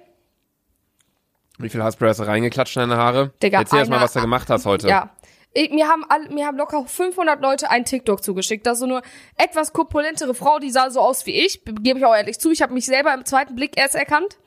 Wie 1.60 1.69
viel 1.69 1.81
Haarspray 1.84 2.10
hast 2.10 2.19
du 2.19 2.24
reingeklatscht 2.24 2.75
in 2.78 2.81
deine 2.90 2.98
Haare? 2.98 3.34
Digga, 3.42 3.60
Erzähl 3.60 3.80
erst 3.80 3.90
mal, 3.90 3.98
einer- 3.98 4.06
was 4.06 4.14
du 4.14 4.22
gemacht 4.22 4.50
hast 4.50 4.66
heute. 4.66 4.88
Ja. 4.88 5.10
Ich, 5.54 5.72
mir 5.72 5.88
haben 5.88 6.04
alle, 6.08 6.30
mir 6.30 6.46
haben 6.46 6.58
locker 6.58 6.86
500 6.86 7.42
Leute 7.42 7.72
ein 7.72 7.84
TikTok 7.84 8.24
zugeschickt. 8.24 8.68
Ist 8.68 8.78
so 8.80 8.86
eine 8.86 9.02
etwas 9.38 9.74
korpulentere 9.74 10.36
Frau, 10.36 10.60
die 10.60 10.69
sah 10.69 10.92
so 10.92 11.00
aus 11.02 11.25
wie 11.25 11.31
ich. 11.31 11.64
Gebe 11.66 11.98
ich 11.98 12.06
auch 12.06 12.14
ehrlich 12.16 12.40
zu. 12.40 12.52
Ich 12.52 12.62
habe 12.62 12.74
mich 12.74 12.86
selber 12.86 13.14
im 13.14 13.25
zweiten 13.25 13.56
Blick 13.56 13.75
erst 13.75 13.96
erkannt. 13.96 14.38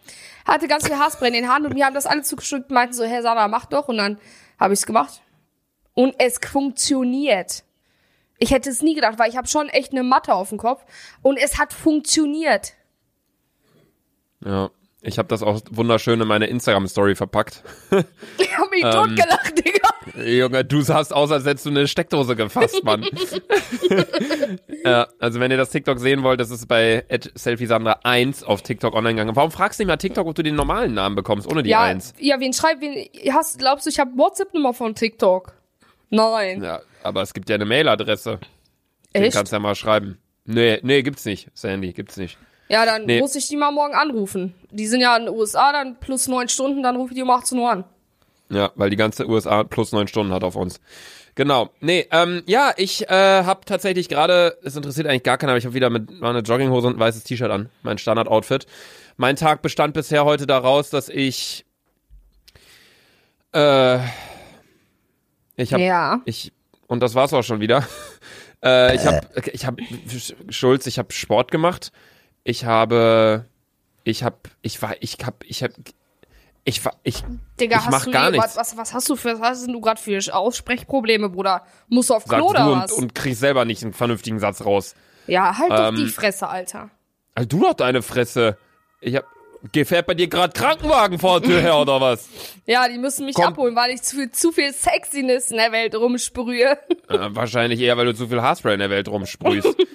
Hatte 0.47 0.69
ganz 0.69 0.87
viel 0.87 0.97
Haarspray 0.97 1.29
in 1.29 1.35
den 1.35 1.49
Haaren 1.49 1.67
und 1.67 1.75
mir 1.75 1.85
haben 1.85 1.95
das 1.95 2.07
alle 2.07 2.23
zugeschickt, 2.23 2.71
meinten 2.71 2.95
so, 2.95 3.05
Herr 3.05 3.23
Sana, 3.23 3.49
mach 3.49 3.67
doch. 3.67 3.89
Und 3.89 3.97
dann 3.97 4.19
habe 4.61 4.73
ich's 4.75 4.87
gemacht. 4.87 5.21
Und 6.01 6.15
es 6.19 6.39
funktioniert. 6.39 7.63
Ich 8.39 8.53
hätte 8.53 8.71
es 8.71 8.81
nie 8.81 8.95
gedacht, 8.95 9.19
weil 9.19 9.29
ich 9.29 9.37
habe 9.37 9.47
schon 9.49 9.69
echt 9.69 9.93
eine 9.93 10.03
Matte 10.03 10.33
auf 10.35 10.49
dem 10.49 10.57
Kopf. 10.57 10.83
Und 11.21 11.37
es 11.37 11.59
hat 11.59 11.73
funktioniert. 11.73 12.73
ja. 14.45 14.71
Ich 15.03 15.17
habe 15.19 15.29
das 15.29 15.43
auch 15.43 15.63
wunderschön 15.71 16.21
in 16.21 16.29
meine 16.29 16.47
Instagram-Story 16.47 17.15
verpackt. 17.17 17.63
Ich 18.39 18.57
habe 18.59 18.69
mich 18.71 18.85
Ähm. 18.85 18.91
totgelacht, 18.91 19.53
Digga. 19.59 20.25
Junge, 20.31 20.63
du 20.65 20.83
sahst 20.83 21.15
aus, 21.15 21.31
als 21.31 21.47
hättest 21.47 21.65
du 21.65 21.71
eine 21.71 21.89
Steckdose 21.89 22.37
gefasst, 22.37 22.85
Mann. 22.85 23.03
ja, 24.85 25.09
also 25.19 25.41
wenn 25.41 25.51
ihr 25.51 25.57
das 25.57 25.71
TikTok 25.71 25.99
sehen 25.99 26.23
wollt, 26.23 26.39
das 26.41 26.51
ist 26.51 26.67
bei 26.69 27.05
selfiesandra1 27.09 28.45
auf 28.45 28.61
TikTok 28.63 28.95
online 28.95 29.15
gegangen. 29.15 29.37
Warum 29.37 29.51
fragst 29.51 29.79
du 29.79 29.85
nicht 29.85 29.89
mal 29.89 29.97
TikTok, 29.97 30.27
ob 30.27 30.35
du 30.35 30.43
den 30.43 30.55
normalen 30.55 30.93
Namen 30.95 31.17
bekommst, 31.17 31.47
ohne 31.51 31.63
die 31.63 31.71
Ja, 31.71 31.83
1? 31.83 32.15
ja, 32.19 32.39
wen 32.41 32.53
schreibt, 32.53 32.81
wen, 32.83 33.09
hast, 33.33 33.59
glaubst 33.59 33.87
du, 33.87 33.91
ich 33.91 33.99
habe 33.99 34.11
WhatsApp-Nummer 34.17 34.75
von 34.75 34.95
TikTok? 34.95 35.55
Nein. 36.11 36.63
Ja, 36.63 36.81
aber 37.03 37.23
es 37.23 37.33
gibt 37.33 37.49
ja 37.49 37.55
eine 37.55 37.65
Mailadresse. 37.65 38.39
Den 39.15 39.23
Echt? 39.25 39.35
kannst 39.37 39.53
du 39.53 39.57
ja 39.57 39.61
mal 39.61 39.75
schreiben. 39.75 40.19
Nee, 40.45 40.79
nee, 40.83 41.03
gibt's 41.03 41.25
nicht, 41.25 41.49
Sandy, 41.55 41.93
gibt's 41.93 42.17
nicht. 42.17 42.39
Ja, 42.69 42.85
dann 42.85 43.05
Nee. 43.05 43.21
muss 43.21 43.35
ich 43.35 43.49
die 43.49 43.57
mal 43.57 43.73
morgen 43.73 43.95
anrufen. 43.95 44.55
Die 44.71 44.87
sind 44.87 45.01
ja 45.01 45.17
in 45.17 45.27
den 45.27 45.35
USA, 45.35 45.73
dann 45.73 45.99
plus 45.99 46.29
neun 46.29 46.49
Stunden, 46.49 46.83
dann 46.83 46.97
rufe 46.97 47.13
ich 47.13 47.17
die 47.17 47.23
um 47.23 47.31
18 47.31 47.59
Uhr 47.59 47.71
an. 47.71 47.85
Ja, 48.49 48.71
weil 48.75 48.91
die 48.91 48.97
ganze 48.97 49.29
USA 49.29 49.65
plus 49.65 49.93
neun 49.93 50.09
Stunden 50.09 50.33
hat 50.33 50.45
auf 50.45 50.57
uns. 50.57 50.81
Genau. 51.37 51.71
Nee, 51.81 52.07
ähm, 52.11 52.43
ja, 52.47 52.73
ich 52.77 53.09
äh, 53.09 53.45
habe 53.45 53.65
tatsächlich 53.65 54.09
gerade, 54.09 54.59
es 54.63 54.75
interessiert 54.77 55.07
eigentlich 55.07 55.23
gar 55.23 55.39
keiner, 55.39 55.53
aber 55.53 55.59
ich 55.59 55.65
habe 55.65 55.75
wieder 55.75 55.91
mit 55.91 56.11
eine 56.23 56.41
Jogginghose 56.41 56.89
und 56.89 56.97
ein 56.97 57.01
weißes 57.01 57.25
T-Shirt 57.25 57.51
an, 57.51 57.71
mein 57.83 57.99
Standard-Outfit. 57.99 58.67
Mein 59.17 59.37
Tag 59.37 59.63
bestand 59.63 59.95
bisher 59.95 60.25
heute 60.25 60.47
daraus, 60.47 60.91
dass 60.91 61.09
ich 61.09 61.65
äh, 63.53 63.99
ich 65.61 65.73
habe 65.73 65.83
Ja. 65.83 66.21
ich 66.25 66.53
und 66.87 67.01
das 67.01 67.15
war's 67.15 67.33
auch 67.33 67.43
schon 67.43 67.61
wieder. 67.61 67.85
Äh, 68.63 68.95
ich 68.95 69.07
habe 69.07 69.21
ich 69.55 69.65
habe 69.65 69.83
Schulz, 70.51 70.87
ich 70.87 70.99
habe 70.99 71.11
Sport 71.15 71.51
gemacht. 71.51 71.93
Ich 72.45 72.67
habe 72.67 73.47
ich 74.05 74.23
habe 74.23 74.37
ich 74.61 74.83
war 74.83 74.95
ich 75.01 75.17
habe 75.25 75.37
ich 75.47 75.63
habe 75.63 75.73
ich 76.65 76.85
war 76.85 76.93
ich 77.03 77.25
Digga, 77.59 77.79
Ich 77.79 77.85
hast 77.87 77.91
mach 77.91 78.05
du 78.05 78.11
gar 78.11 78.29
eh- 78.29 78.33
nichts. 78.33 78.59
Was, 78.59 78.77
was, 78.77 78.93
hast 78.93 79.09
du 79.09 79.17
für, 79.17 79.41
was 79.41 79.61
hast 79.61 79.67
du 79.69 79.81
gerade 79.81 79.99
für 79.99 80.19
Aussprechprobleme, 80.35 81.31
Bruder? 81.31 81.65
Musst 81.89 82.11
du 82.11 82.15
auf 82.17 82.25
Klo 82.27 82.49
sagst 82.49 82.51
oder 82.51 82.65
du 82.67 82.71
was? 82.83 82.93
und, 82.93 83.03
und 83.05 83.15
kriegst 83.15 83.41
selber 83.41 83.65
nicht 83.65 83.83
einen 83.83 83.95
vernünftigen 83.95 84.39
Satz 84.39 84.63
raus. 84.63 84.95
ja, 85.27 85.57
halt 85.57 85.71
doch 85.71 85.89
Ähm, 85.89 85.97
die 85.97 86.09
Fresse, 86.09 86.47
Alter. 86.47 86.91
Also 87.35 87.49
du 87.49 87.61
doch 87.63 87.73
deine 87.73 88.03
Fresse. 88.03 88.59
Ich 89.01 89.17
hab 89.17 89.25
gefährt 89.73 90.07
bei 90.07 90.15
dir 90.15 90.29
gerade 90.29 90.53
Krankenwagen 90.53 91.19
vor 91.19 91.41
der 91.41 91.51
Tür 91.51 91.61
her 91.61 91.79
oder 91.79 92.01
was? 92.01 92.29
Ja, 92.67 92.89
die 92.89 92.99
müssen 92.99 93.27
mich 93.27 93.35
komm. 93.35 93.47
abholen, 93.47 93.77
weil 93.77 93.91
ich 93.93 94.03
zu 94.03 94.17
viel, 94.17 94.31
zu 94.31 94.53
viel 94.53 94.73
Sexiness 94.73 95.51
in 95.51 95.57
der 95.59 95.73
Welt 95.73 95.95
rumsprühe. 95.95 96.73
äh, 97.09 97.19
wahrscheinlich 97.31 97.81
eher, 97.81 97.97
weil 97.97 98.07
du 98.07 98.15
zu 98.15 98.29
viel 98.29 98.41
Haarspray 98.43 98.75
in 98.75 98.81
der 98.81 98.91
Welt 98.91 99.09
rumsprühst. 99.09 99.77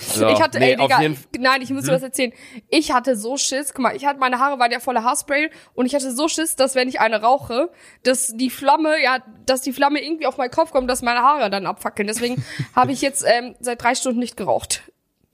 So, 0.00 0.28
ich 0.28 0.40
hatte, 0.40 0.60
nee, 0.60 0.70
ey, 0.72 0.76
Digga, 0.76 1.00
Hm? 1.00 1.16
nein, 1.38 1.60
ich 1.60 1.70
muss 1.70 1.84
dir 1.84 1.90
was 1.92 2.04
erzählen. 2.04 2.32
Ich 2.68 2.92
hatte 2.92 3.16
so 3.16 3.36
Schiss, 3.36 3.74
guck 3.74 3.82
mal, 3.82 3.96
ich 3.96 4.06
hatte, 4.06 4.20
meine 4.20 4.38
Haare 4.38 4.56
waren 4.60 4.70
ja 4.70 4.78
voller 4.78 5.02
Haarspray 5.02 5.50
und 5.74 5.86
ich 5.86 5.94
hatte 5.96 6.12
so 6.14 6.28
Schiss, 6.28 6.54
dass 6.54 6.76
wenn 6.76 6.88
ich 6.88 7.00
eine 7.00 7.20
rauche, 7.20 7.70
dass 8.04 8.28
die 8.36 8.48
Flamme, 8.48 9.02
ja, 9.02 9.18
dass 9.44 9.60
die 9.60 9.72
Flamme 9.72 10.00
irgendwie 10.00 10.26
auf 10.28 10.36
meinen 10.36 10.52
Kopf 10.52 10.70
kommt, 10.70 10.88
dass 10.88 11.02
meine 11.02 11.20
Haare 11.22 11.50
dann 11.50 11.66
abfackeln. 11.66 12.06
Deswegen 12.06 12.44
habe 12.76 12.92
ich 12.92 13.02
jetzt 13.02 13.24
ähm, 13.26 13.56
seit 13.58 13.82
drei 13.82 13.96
Stunden 13.96 14.20
nicht 14.20 14.36
geraucht. 14.36 14.82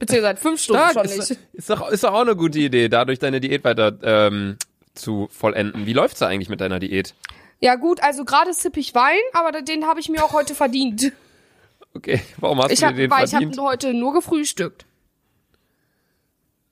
Beziehungsweise 0.07 0.41
fünf 0.41 0.61
Stunden 0.61 0.83
Stark, 0.83 0.93
schon 1.09 1.19
ist, 1.19 1.31
nicht. 1.31 1.41
ist, 1.53 1.71
doch, 1.71 1.89
ist 1.91 2.05
doch 2.05 2.13
auch 2.13 2.21
eine 2.21 2.37
gute 2.37 2.59
Idee, 2.59 2.89
dadurch 2.89 3.19
deine 3.19 3.41
Diät 3.41 3.65
weiter 3.65 3.93
ähm, 4.03 4.57
zu 4.95 5.29
vollenden. 5.31 5.87
Wie 5.87 5.93
läuft's 5.93 6.19
da 6.21 6.27
eigentlich 6.29 6.49
mit 6.49 6.61
deiner 6.61 6.79
Diät? 6.79 7.15
Ja 7.61 7.77
gut, 7.77 8.03
also 8.03 8.25
gerade 8.25 8.53
sipp 8.53 8.77
ich 8.77 8.95
Wein, 8.95 9.19
aber 9.33 9.63
den 9.63 9.87
habe 9.87 10.01
ich 10.01 10.09
mir 10.09 10.25
auch 10.25 10.33
heute 10.33 10.55
verdient. 10.55 11.13
Okay, 11.95 12.21
warum 12.39 12.61
hast 12.61 12.73
Ich 12.73 12.81
du 12.81 12.87
hab, 12.87 12.97
den 12.97 13.11
weil 13.11 13.25
ich 13.25 13.31
verdient? 13.31 13.57
habe 13.57 13.69
heute 13.69 13.95
nur 13.95 14.13
gefrühstückt. 14.13 14.85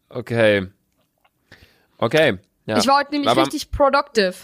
okay. 0.09 0.67
Okay. 1.99 2.39
Ja. 2.67 2.79
Ich 2.79 2.87
war 2.89 2.99
heute 2.99 3.13
nämlich 3.13 3.31
Aber 3.31 3.43
richtig 3.43 3.71
productive. 3.71 4.35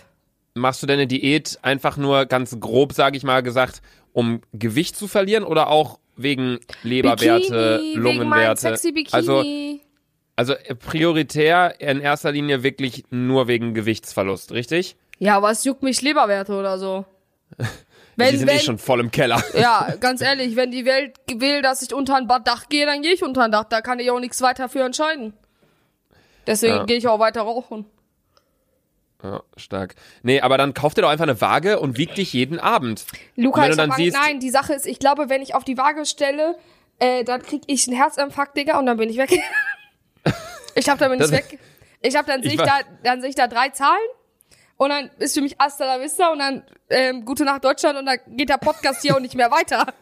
Machst 0.55 0.83
du 0.83 0.87
deine 0.87 1.07
Diät 1.09 1.59
einfach 1.63 1.97
nur 1.97 2.27
ganz 2.27 2.59
grob, 2.61 2.93
sage 2.93 3.17
ich 3.17 3.25
mal, 3.25 3.43
gesagt, 3.43 3.83
um 4.13 4.41
Gewicht 4.53 4.97
zu 4.97 5.09
verlieren 5.09 5.45
oder 5.45 5.69
auch 5.69 5.99
wegen 6.19 6.59
Leberwerte, 6.83 7.79
Bikini, 7.79 7.93
wegen 7.95 8.01
Lungenwerte? 8.03 8.61
sexy 8.61 8.93
Bikini. 8.93 9.15
Also, 9.15 9.45
also 10.37 10.53
äh, 10.55 10.75
prioritär 10.75 11.81
in 11.81 12.01
erster 12.01 12.33
Linie 12.33 12.63
wirklich 12.63 13.05
nur 13.11 13.49
wegen 13.49 13.75
Gewichtsverlust, 13.75 14.53
richtig? 14.53 14.97
ja, 15.21 15.43
was 15.43 15.65
juckt 15.65 15.83
mich 15.83 16.01
Leberwerte 16.03 16.53
oder 16.55 16.79
so? 16.79 17.05
Die 17.59 17.65
Wenn, 18.25 18.39
sind 18.39 18.49
eh 18.49 18.55
wenn, 18.55 18.61
schon 18.61 18.79
voll 18.79 18.99
im 19.01 19.11
Keller. 19.13 19.43
Ja, 19.59 19.95
ganz 20.01 20.21
ehrlich, 20.21 20.57
wenn 20.57 20.73
die 20.73 20.85
Welt 20.85 21.15
will, 21.33 21.63
dass 21.63 21.83
ich 21.83 21.95
unter 21.95 22.17
ein 22.17 22.27
Dach 22.27 22.69
gehe, 22.69 22.85
dann 22.85 23.01
gehe 23.03 23.13
ich 23.13 23.23
unter 23.23 23.45
ein 23.45 23.53
Dach. 23.53 23.65
Da 23.65 23.81
kann 23.81 24.01
ich 24.01 24.11
auch 24.11 24.19
nichts 24.19 24.43
weiter 24.43 24.69
für 24.69 24.83
entscheiden. 24.83 25.35
Deswegen 26.47 26.75
Ja. 26.75 26.85
gehe 26.85 26.97
ich 26.97 27.07
auch 27.07 27.21
weiter 27.21 27.43
rauchen. 27.43 27.87
Ja, 29.23 29.43
stark. 29.57 29.97
Nee, 30.23 30.41
aber 30.41 30.59
dann 30.59 30.75
kauf 30.75 30.95
dir 30.95 31.03
doch 31.03 31.09
einfach 31.11 31.25
eine 31.25 31.41
Waage 31.41 31.81
und 31.81 31.99
wieg 31.99 32.15
dich 32.15 32.33
jeden 32.33 32.61
Abend. 32.61 33.05
Luca, 33.35 33.69
ich 33.69 33.77
dann 33.77 33.91
hab 33.91 33.97
siehst- 33.97 34.17
nein, 34.17 34.39
die 34.39 34.51
Sache 34.51 34.75
ist, 34.75 34.87
ich 34.87 34.99
glaube, 35.01 35.29
wenn 35.29 35.43
ich 35.43 35.55
auf 35.57 35.65
die 35.65 35.77
Waage 35.77 36.07
stelle, 36.07 36.57
äh, 37.01 37.25
dann 37.25 37.43
krieg 37.43 37.63
ich 37.67 37.89
einen 37.89 37.97
Herzinfarkt, 37.97 38.57
Digga, 38.57 38.79
und 38.79 38.87
dann 38.87 38.97
bin 38.97 39.11
ich 39.11 39.17
weg. 39.19 39.31
ich 40.75 40.85
glaube, 40.85 40.99
dann 41.01 41.11
bin 41.11 41.19
Das- 41.19 41.31
ich 41.31 41.37
weg. 41.37 41.59
Ich 42.01 42.11
glaube, 42.11 42.27
dann 42.27 42.43
sehe 42.43 42.53
Ich 42.53 42.61
ich, 42.61 42.65
da, 42.65 42.79
dann 43.03 43.21
sehe 43.21 43.31
ich 43.31 43.35
da 43.35 43.49
drei 43.49 43.71
Zahlen 43.71 43.99
und 44.77 44.91
dann 44.91 45.11
ist 45.19 45.35
für 45.35 45.41
mich 45.41 45.57
Hasta 45.59 45.85
la 45.85 46.01
Vista 46.01 46.31
und 46.31 46.39
dann 46.39 46.63
ähm, 46.91 47.25
Gute 47.25 47.45
Nacht 47.45 47.65
Deutschland 47.65 47.99
und 47.99 48.07
dann 48.07 48.19
geht 48.29 48.49
der 48.49 48.59
Podcast 48.59 49.03
hier 49.03 49.17
auch 49.17 49.21
nicht 49.21 49.35
mehr 49.35 49.51
weiter. 49.51 49.93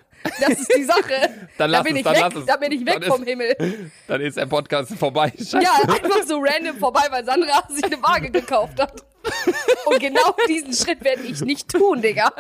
Das 0.40 0.50
ist 0.58 0.72
die 0.76 0.84
Sache. 0.84 1.00
Dann 1.58 1.70
da 1.70 1.78
lass 1.78 1.84
bin 1.84 1.96
es, 1.96 2.00
ich 2.00 2.06
weg, 2.06 2.32
es. 2.36 2.46
da 2.46 2.56
bin 2.56 2.72
ich 2.72 2.84
weg 2.86 3.00
Dann 3.00 3.10
vom 3.10 3.22
ist- 3.22 3.28
Himmel. 3.28 3.90
Dann 4.08 4.20
ist 4.20 4.36
der 4.36 4.46
Podcast 4.46 4.92
vorbei. 4.94 5.32
Scheiße. 5.36 5.60
Ja, 5.62 5.72
einfach 5.82 6.22
so 6.26 6.38
random 6.38 6.76
vorbei, 6.78 7.02
weil 7.10 7.24
Sandra 7.24 7.62
sich 7.68 7.84
eine 7.84 8.02
Waage 8.02 8.30
gekauft 8.30 8.80
hat. 8.80 9.02
Und 9.86 10.00
genau 10.00 10.34
diesen 10.48 10.72
Schritt 10.72 11.02
werde 11.04 11.22
ich 11.22 11.40
nicht 11.42 11.68
tun, 11.68 12.02
Digga. 12.02 12.32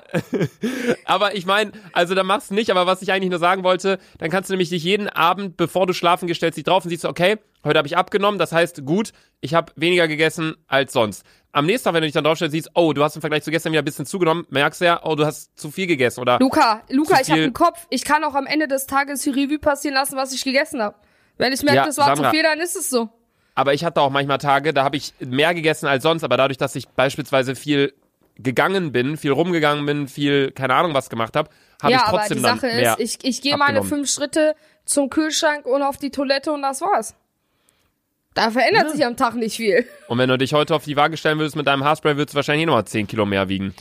Aber 1.04 1.34
ich 1.34 1.46
meine, 1.46 1.72
also 1.92 2.14
da 2.14 2.22
machst 2.22 2.50
du 2.50 2.54
nicht, 2.54 2.70
aber 2.70 2.86
was 2.86 3.02
ich 3.02 3.12
eigentlich 3.12 3.30
nur 3.30 3.38
sagen 3.38 3.62
wollte, 3.62 3.98
dann 4.18 4.30
kannst 4.30 4.50
du 4.50 4.54
nämlich 4.54 4.70
dich 4.70 4.82
jeden 4.82 5.08
Abend, 5.08 5.56
bevor 5.56 5.86
du 5.86 5.92
schlafen 5.92 6.26
gehst, 6.26 6.38
stellst 6.38 6.56
dich 6.56 6.64
drauf 6.64 6.84
und 6.84 6.90
siehst, 6.90 7.04
okay, 7.04 7.38
heute 7.64 7.78
habe 7.78 7.86
ich 7.86 7.96
abgenommen, 7.96 8.38
das 8.38 8.52
heißt, 8.52 8.84
gut, 8.84 9.12
ich 9.40 9.54
habe 9.54 9.72
weniger 9.76 10.08
gegessen 10.08 10.56
als 10.66 10.92
sonst. 10.92 11.24
Am 11.52 11.66
nächsten 11.66 11.84
Tag, 11.84 11.94
wenn 11.94 12.02
du 12.02 12.06
dich 12.06 12.14
dann 12.14 12.24
draufstellst, 12.24 12.52
siehst, 12.52 12.70
oh, 12.74 12.92
du 12.92 13.02
hast 13.02 13.14
im 13.14 13.20
Vergleich 13.20 13.42
zu 13.42 13.50
gestern 13.50 13.72
wieder 13.72 13.82
ein 13.82 13.84
bisschen 13.86 14.06
zugenommen, 14.06 14.46
merkst 14.50 14.80
du 14.80 14.84
ja, 14.84 15.00
oh, 15.04 15.14
du 15.14 15.24
hast 15.24 15.58
zu 15.58 15.70
viel 15.70 15.86
gegessen 15.86 16.20
oder 16.20 16.38
Luca, 16.40 16.82
Luca, 16.90 17.20
ich 17.20 17.30
habe 17.30 17.42
einen 17.42 17.52
Kopf. 17.52 17.86
Ich 17.90 18.04
kann 18.04 18.24
auch 18.24 18.34
am 18.34 18.46
Ende 18.46 18.68
des 18.68 18.86
Tages 18.86 19.22
die 19.22 19.30
Revue 19.30 19.58
passieren 19.58 19.94
lassen, 19.94 20.16
was 20.16 20.32
ich 20.32 20.44
gegessen 20.44 20.82
habe. 20.82 20.96
Wenn 21.38 21.52
ich 21.52 21.62
merke, 21.62 21.76
Ja, 21.76 21.86
das 21.86 21.98
war 21.98 22.06
Sandra. 22.06 22.30
zu 22.30 22.34
viel, 22.34 22.42
dann 22.42 22.60
ist 22.60 22.76
es 22.76 22.90
so. 22.90 23.08
Aber 23.56 23.72
ich 23.72 23.84
hatte 23.84 24.02
auch 24.02 24.10
manchmal 24.10 24.38
Tage, 24.38 24.72
da 24.74 24.84
habe 24.84 24.96
ich 24.96 25.14
mehr 25.18 25.54
gegessen 25.54 25.86
als 25.86 26.02
sonst, 26.02 26.22
aber 26.22 26.36
dadurch, 26.36 26.58
dass 26.58 26.76
ich 26.76 26.88
beispielsweise 26.88 27.56
viel 27.56 27.94
gegangen 28.36 28.92
bin, 28.92 29.16
viel 29.16 29.32
rumgegangen 29.32 29.86
bin, 29.86 30.08
viel, 30.08 30.50
keine 30.52 30.74
Ahnung, 30.74 30.92
was 30.92 31.08
gemacht 31.08 31.34
habe, 31.36 31.48
habe 31.82 31.92
ja, 31.92 31.98
ich 31.98 32.04
aber 32.04 32.18
trotzdem 32.18 32.36
die 32.36 32.42
dann 32.42 32.60
Sache 32.60 32.66
mehr. 32.66 32.98
ist, 32.98 33.24
ich, 33.24 33.28
ich 33.28 33.42
gehe 33.42 33.56
meine 33.56 33.82
fünf 33.82 34.10
Schritte 34.10 34.54
zum 34.84 35.08
Kühlschrank 35.08 35.64
und 35.64 35.82
auf 35.82 35.96
die 35.96 36.10
Toilette 36.10 36.52
und 36.52 36.60
das 36.60 36.82
war's. 36.82 37.14
Da 38.34 38.50
verändert 38.50 38.90
sich 38.90 39.06
am 39.06 39.16
Tag 39.16 39.34
nicht 39.36 39.56
viel. 39.56 39.86
und 40.08 40.18
wenn 40.18 40.28
du 40.28 40.36
dich 40.36 40.52
heute 40.52 40.74
auf 40.74 40.84
die 40.84 40.94
Waage 40.94 41.16
stellen 41.16 41.38
würdest 41.38 41.56
mit 41.56 41.66
deinem 41.66 41.82
Haarspray, 41.82 42.18
würdest 42.18 42.34
du 42.34 42.36
wahrscheinlich 42.36 42.66
nochmal 42.66 42.84
10 42.84 43.06
Kilo 43.06 43.24
mehr 43.24 43.48
wiegen. 43.48 43.74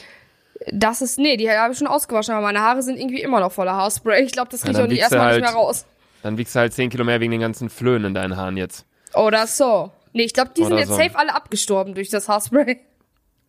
Das 0.71 1.01
ist, 1.01 1.19
nee, 1.19 1.35
die 1.35 1.51
habe 1.51 1.73
ich 1.73 1.77
schon 1.77 1.87
ausgewaschen, 1.87 2.33
aber 2.33 2.43
meine 2.43 2.61
Haare 2.61 2.81
sind 2.81 2.97
irgendwie 2.97 3.21
immer 3.21 3.41
noch 3.41 3.51
voller 3.51 3.73
Haarspray. 3.73 4.23
Ich 4.23 4.31
glaube, 4.31 4.49
das 4.51 4.61
kriege 4.61 4.71
ich 4.71 4.77
dann 4.77 4.85
auch 4.85 4.89
nicht 4.89 5.01
erstmal 5.01 5.19
halt- 5.25 5.41
nicht 5.41 5.51
mehr 5.51 5.59
raus. 5.59 5.85
Dann 6.23 6.37
wiegst 6.37 6.55
du 6.55 6.59
halt 6.59 6.73
10 6.73 6.89
Kilo 6.89 7.03
mehr 7.03 7.19
wegen 7.19 7.31
den 7.31 7.41
ganzen 7.41 7.69
Flöhen 7.69 8.05
in 8.05 8.13
deinen 8.13 8.37
Haaren 8.37 8.55
jetzt. 8.55 8.85
Oder 9.15 9.47
so. 9.47 9.91
Nee, 10.13 10.23
ich 10.23 10.33
glaube, 10.33 10.51
die 10.55 10.61
sind 10.63 10.73
Oder 10.73 10.81
jetzt 10.81 10.89
so. 10.89 10.95
safe 10.95 11.17
alle 11.17 11.35
abgestorben 11.35 11.93
durch 11.93 12.09
das 12.09 12.29
Haarspray. 12.29 12.79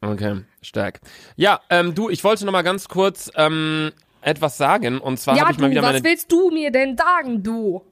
Okay, 0.00 0.42
stark. 0.62 1.00
Ja, 1.36 1.60
ähm, 1.70 1.94
du, 1.94 2.10
ich 2.10 2.22
wollte 2.24 2.44
noch 2.44 2.52
mal 2.52 2.62
ganz 2.62 2.88
kurz 2.88 3.30
ähm, 3.36 3.92
etwas 4.20 4.56
sagen. 4.56 4.98
Und 4.98 5.18
zwar 5.18 5.36
Ja, 5.36 5.42
habe 5.42 5.52
ich 5.52 5.58
mal 5.58 5.66
du, 5.66 5.70
wieder 5.72 5.82
was 5.82 5.92
meine... 5.92 6.04
willst 6.04 6.30
du 6.30 6.50
mir 6.50 6.70
denn 6.70 6.96
sagen, 6.96 7.42
du? 7.42 7.82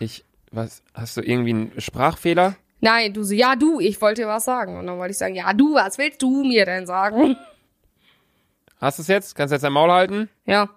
Ich, 0.00 0.24
was, 0.50 0.82
hast 0.92 1.16
du 1.16 1.22
irgendwie 1.22 1.50
einen 1.50 1.80
Sprachfehler? 1.80 2.56
Nein, 2.80 3.14
du 3.14 3.22
so, 3.22 3.32
ja, 3.32 3.56
du, 3.56 3.80
ich 3.80 4.00
wollte 4.02 4.22
dir 4.22 4.28
was 4.28 4.44
sagen. 4.44 4.76
Und 4.78 4.86
dann 4.86 4.98
wollte 4.98 5.12
ich 5.12 5.18
sagen, 5.18 5.34
ja, 5.34 5.52
du, 5.52 5.74
was 5.74 5.96
willst 5.96 6.20
du 6.20 6.44
mir 6.44 6.66
denn 6.66 6.86
sagen? 6.86 7.36
Hast 8.80 8.98
du 8.98 9.02
es 9.02 9.08
jetzt? 9.08 9.34
Kannst 9.34 9.52
du 9.52 9.54
jetzt 9.54 9.62
dein 9.62 9.72
Maul 9.72 9.90
halten? 9.90 10.28
Ja. 10.44 10.68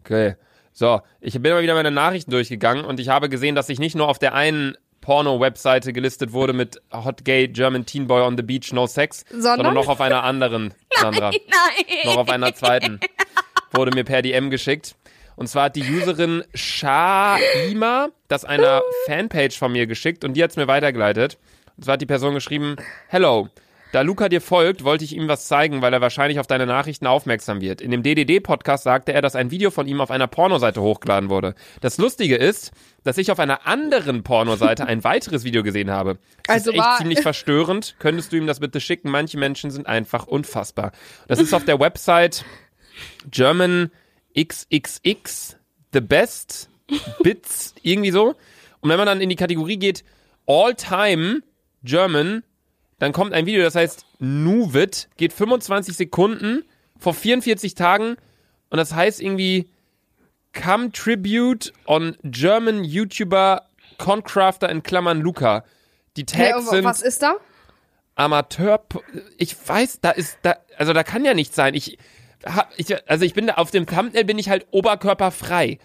Okay. 0.00 0.34
So, 0.74 1.00
ich 1.20 1.40
bin 1.40 1.52
mal 1.52 1.62
wieder 1.62 1.74
meine 1.74 1.90
Nachrichten 1.90 2.30
durchgegangen 2.30 2.84
und 2.84 2.98
ich 2.98 3.08
habe 3.08 3.28
gesehen, 3.28 3.54
dass 3.54 3.68
ich 3.68 3.78
nicht 3.78 3.94
nur 3.94 4.08
auf 4.08 4.18
der 4.18 4.34
einen 4.34 4.76
Porno-Webseite 5.02 5.92
gelistet 5.92 6.32
wurde 6.32 6.54
mit 6.54 6.80
Hot 6.92 7.24
Gay 7.26 7.48
German 7.48 7.84
Teen 7.84 8.06
Boy 8.06 8.22
on 8.22 8.38
the 8.38 8.42
Beach 8.42 8.72
No 8.72 8.86
Sex, 8.86 9.26
sondern, 9.28 9.42
Sondern? 9.56 9.74
noch 9.74 9.88
auf 9.88 10.00
einer 10.00 10.24
anderen, 10.24 10.72
Sandra. 10.98 11.30
Nein. 11.30 11.40
noch 12.06 12.16
auf 12.16 12.30
einer 12.30 12.54
zweiten. 12.54 12.98
Wurde 13.72 13.90
mir 13.94 14.04
per 14.04 14.22
DM 14.22 14.48
geschickt. 14.50 14.94
Und 15.36 15.48
zwar 15.48 15.64
hat 15.64 15.76
die 15.76 15.82
Userin 15.84 16.44
Shaima 16.54 18.08
das 18.28 18.44
einer 18.44 18.82
Fanpage 19.06 19.58
von 19.58 19.72
mir 19.72 19.86
geschickt 19.86 20.24
und 20.24 20.34
die 20.34 20.42
hat's 20.42 20.56
mir 20.56 20.68
weitergeleitet. 20.68 21.38
Und 21.76 21.84
zwar 21.84 21.94
hat 21.94 22.02
die 22.02 22.06
Person 22.06 22.34
geschrieben, 22.34 22.76
Hello, 23.08 23.48
da 23.92 24.00
Luca 24.00 24.28
dir 24.28 24.40
folgt, 24.40 24.82
wollte 24.84 25.04
ich 25.04 25.14
ihm 25.14 25.28
was 25.28 25.46
zeigen, 25.46 25.82
weil 25.82 25.92
er 25.92 26.00
wahrscheinlich 26.00 26.40
auf 26.40 26.46
deine 26.46 26.66
Nachrichten 26.66 27.06
aufmerksam 27.06 27.60
wird. 27.60 27.80
In 27.80 27.90
dem 27.90 28.02
DDD-Podcast 28.02 28.84
sagte 28.84 29.12
er, 29.12 29.22
dass 29.22 29.36
ein 29.36 29.50
Video 29.50 29.70
von 29.70 29.86
ihm 29.86 30.00
auf 30.00 30.10
einer 30.10 30.26
Pornoseite 30.26 30.80
hochgeladen 30.82 31.30
wurde. 31.30 31.54
Das 31.80 31.98
Lustige 31.98 32.36
ist, 32.36 32.72
dass 33.04 33.18
ich 33.18 33.30
auf 33.30 33.38
einer 33.38 33.66
anderen 33.66 34.22
Pornoseite 34.22 34.86
ein 34.86 35.04
weiteres 35.04 35.44
Video 35.44 35.62
gesehen 35.62 35.90
habe. 35.90 36.18
Das 36.46 36.56
Also 36.56 36.70
ist 36.70 36.76
echt 36.76 36.84
war- 36.84 36.98
ziemlich 36.98 37.20
verstörend. 37.20 37.94
Könntest 37.98 38.32
du 38.32 38.36
ihm 38.36 38.46
das 38.46 38.60
bitte 38.60 38.80
schicken? 38.80 39.10
Manche 39.10 39.38
Menschen 39.38 39.70
sind 39.70 39.86
einfach 39.86 40.26
unfassbar. 40.26 40.92
Das 41.28 41.38
ist 41.38 41.52
auf 41.54 41.64
der 41.64 41.78
Website 41.78 42.44
German 43.30 43.90
XXX 44.38 45.56
The 45.92 46.00
Best 46.00 46.68
Bits 47.22 47.74
irgendwie 47.82 48.10
so. 48.10 48.34
Und 48.80 48.90
wenn 48.90 48.96
man 48.96 49.06
dann 49.06 49.20
in 49.20 49.28
die 49.28 49.36
Kategorie 49.36 49.76
geht 49.76 50.04
All 50.46 50.74
Time 50.74 51.42
German, 51.84 52.42
dann 53.02 53.12
kommt 53.12 53.32
ein 53.32 53.46
Video, 53.46 53.64
das 53.64 53.74
heißt 53.74 54.06
Nuvit, 54.20 55.08
geht 55.16 55.32
25 55.32 55.96
Sekunden 55.96 56.62
vor 56.96 57.14
44 57.14 57.74
Tagen 57.74 58.14
und 58.70 58.76
das 58.76 58.94
heißt 58.94 59.20
irgendwie 59.20 59.68
Come 60.52 60.92
Tribute 60.92 61.72
on 61.86 62.16
German 62.22 62.84
YouTuber 62.84 63.66
Concrafter 63.98 64.70
in 64.70 64.84
Klammern 64.84 65.20
Luca. 65.20 65.64
Die 66.16 66.24
Hey, 66.32 66.52
Tags 66.52 66.66
und 66.66 66.70
sind 66.70 66.84
was 66.84 67.02
ist 67.02 67.24
da? 67.24 67.38
Amateur. 68.14 68.80
Ich 69.36 69.56
weiß, 69.66 69.98
da 70.00 70.12
ist 70.12 70.38
da, 70.42 70.58
also 70.76 70.92
da 70.92 71.02
kann 71.02 71.24
ja 71.24 71.34
nichts 71.34 71.56
sein. 71.56 71.74
Ich, 71.74 71.98
ich 72.76 73.10
also 73.10 73.24
ich 73.24 73.34
bin 73.34 73.48
da 73.48 73.54
auf 73.54 73.72
dem 73.72 73.84
Thumbnail 73.86 74.24
bin 74.24 74.38
ich 74.38 74.48
halt 74.48 74.68
oberkörperfrei. 74.70 75.80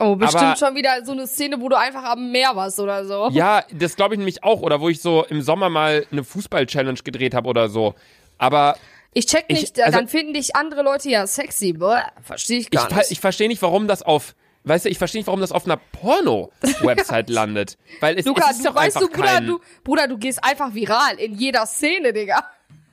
Oh, 0.00 0.16
bestimmt 0.16 0.42
Aber- 0.42 0.56
schon 0.56 0.74
wieder 0.74 1.04
so 1.04 1.12
eine 1.12 1.26
Szene, 1.26 1.60
wo 1.60 1.68
du 1.68 1.78
einfach 1.78 2.02
am 2.02 2.32
Meer 2.32 2.56
warst 2.56 2.80
oder 2.80 3.04
so. 3.04 3.28
Ja, 3.32 3.62
das 3.72 3.94
glaube 3.94 4.14
ich 4.14 4.18
nämlich 4.18 4.42
auch. 4.42 4.60
Oder 4.60 4.80
wo 4.80 4.88
ich 4.88 5.00
so 5.00 5.24
im 5.24 5.40
Sommer 5.40 5.68
mal 5.68 6.04
eine 6.10 6.24
Fußball-Challenge 6.24 6.98
gedreht 7.04 7.32
habe 7.34 7.48
oder 7.48 7.68
so. 7.68 7.94
Aber 8.38 8.76
Ich 9.16 9.26
check 9.26 9.44
Ich- 9.46 9.60
nicht, 9.60 9.80
also- 9.80 9.96
dann 9.96 10.08
finden 10.08 10.34
dich 10.34 10.56
andere 10.56 10.82
Leute 10.82 11.08
ja 11.08 11.24
sexy. 11.28 11.72
Boah, 11.74 12.02
verstehe 12.22 12.58
ich 12.58 12.64
ich, 12.64 12.70
gar 12.72 12.88
ver- 12.88 12.96
nicht. 12.96 13.12
ich 13.12 13.20
verstehe 13.20 13.46
nicht, 13.46 13.62
warum 13.62 13.86
das 13.86 14.02
auf, 14.02 14.34
weißt 14.64 14.86
du, 14.86 14.88
ich 14.88 14.98
verstehe 14.98 15.20
nicht, 15.20 15.28
warum 15.28 15.40
das 15.40 15.52
auf 15.52 15.64
einer 15.66 15.76
Porno-Website 15.76 17.30
landet. 17.30 17.78
Weil 18.00 18.18
es, 18.18 18.24
Luca, 18.26 18.46
es 18.50 18.56
ist 18.56 18.64
du 18.64 18.70
doch 18.70 18.74
weißt 18.74 18.96
einfach 18.96 19.08
du, 19.08 19.14
Bruder, 19.16 19.28
kein, 19.28 19.46
du, 19.46 19.60
Bruder, 19.84 20.08
du 20.08 20.18
gehst 20.18 20.42
einfach 20.42 20.74
viral 20.74 21.14
in 21.18 21.34
jeder 21.34 21.64
Szene, 21.66 22.12
Digga. 22.12 22.44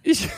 ich, 0.03 0.29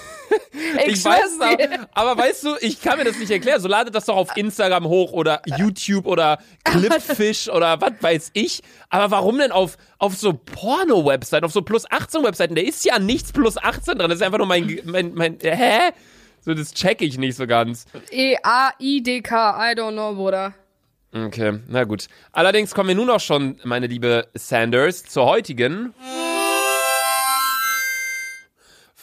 Ich, 0.87 1.03
weiß 1.03 1.25
es, 1.35 1.41
aber, 1.41 1.87
aber 1.93 2.21
weißt 2.21 2.43
du, 2.43 2.55
ich 2.61 2.81
kann 2.81 2.97
mir 2.97 3.05
das 3.05 3.17
nicht 3.17 3.31
erklären. 3.31 3.61
So 3.61 3.67
ladet 3.67 3.95
das 3.95 4.05
doch 4.05 4.15
auf 4.15 4.35
Instagram 4.35 4.87
hoch 4.87 5.11
oder 5.11 5.41
YouTube 5.45 6.05
oder 6.05 6.39
Clipfish 6.63 7.49
oder 7.49 7.79
was 7.81 7.93
weiß 7.99 8.31
ich. 8.33 8.61
Aber 8.89 9.11
warum 9.11 9.37
denn 9.37 9.51
auf, 9.51 9.77
auf 9.97 10.15
so 10.15 10.33
Porno-Webseiten, 10.33 11.45
auf 11.45 11.51
so 11.51 11.61
plus 11.61 11.89
18 11.89 12.23
Webseiten? 12.23 12.55
Da 12.55 12.61
ist 12.61 12.85
ja 12.85 12.99
nichts 12.99 13.31
plus 13.31 13.57
18 13.57 13.97
dran. 13.97 14.09
Das 14.09 14.19
ist 14.19 14.23
einfach 14.23 14.37
nur 14.37 14.47
mein, 14.47 14.79
mein, 14.85 15.13
mein 15.13 15.37
hä? 15.41 15.91
So, 16.41 16.53
das 16.53 16.73
check 16.73 17.01
ich 17.01 17.17
nicht 17.17 17.37
so 17.37 17.47
ganz. 17.47 17.85
E-A-I-D-K, 18.11 19.71
I 19.71 19.75
don't 19.75 19.93
know, 19.93 20.13
Bruder. 20.13 20.53
Okay, 21.13 21.59
na 21.67 21.83
gut. 21.83 22.07
Allerdings 22.31 22.73
kommen 22.73 22.89
wir 22.89 22.95
nun 22.95 23.09
auch 23.09 23.19
schon, 23.19 23.59
meine 23.63 23.87
liebe 23.87 24.27
Sanders, 24.33 25.03
zur 25.03 25.25
heutigen 25.25 25.93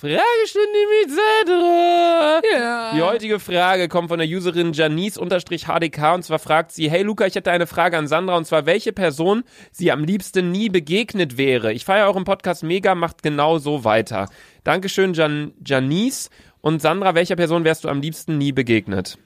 Fragestunde 0.01 0.81
mit 1.03 1.11
Sandra. 1.11 2.41
Ja. 2.51 2.95
Die 2.95 3.03
heutige 3.03 3.39
Frage 3.39 3.87
kommt 3.89 4.09
von 4.09 4.19
der 4.19 4.27
Userin 4.27 4.73
Janice-HDK 4.73 6.15
und 6.15 6.23
zwar 6.23 6.39
fragt 6.39 6.73
sie, 6.73 6.91
hey 6.91 7.03
Luca, 7.03 7.27
ich 7.27 7.35
hätte 7.35 7.51
eine 7.51 7.67
Frage 7.67 7.99
an 7.99 8.09
Sandra 8.09 8.39
und 8.39 8.47
zwar, 8.47 8.65
welche 8.65 8.95
Person 8.95 9.45
sie 9.73 9.93
am 9.93 10.03
liebsten 10.03 10.51
nie 10.53 10.71
begegnet 10.71 11.37
wäre? 11.37 11.75
Ich 11.75 11.85
feiere 11.85 12.07
euren 12.07 12.25
Podcast 12.25 12.63
mega, 12.63 12.95
macht 12.95 13.23
genau 13.23 13.59
so 13.59 13.85
weiter. 13.85 14.31
Dankeschön, 14.65 15.13
Jan 15.13 15.53
Janice. 15.63 16.31
Und 16.63 16.81
Sandra, 16.81 17.15
welcher 17.15 17.37
Person 17.37 17.65
wärst 17.65 17.85
du 17.85 17.89
am 17.91 18.01
liebsten 18.01 18.39
nie 18.39 18.53
begegnet? 18.53 19.19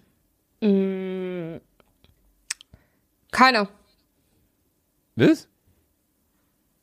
Keiner. 3.30 3.68
Was? 5.14 5.48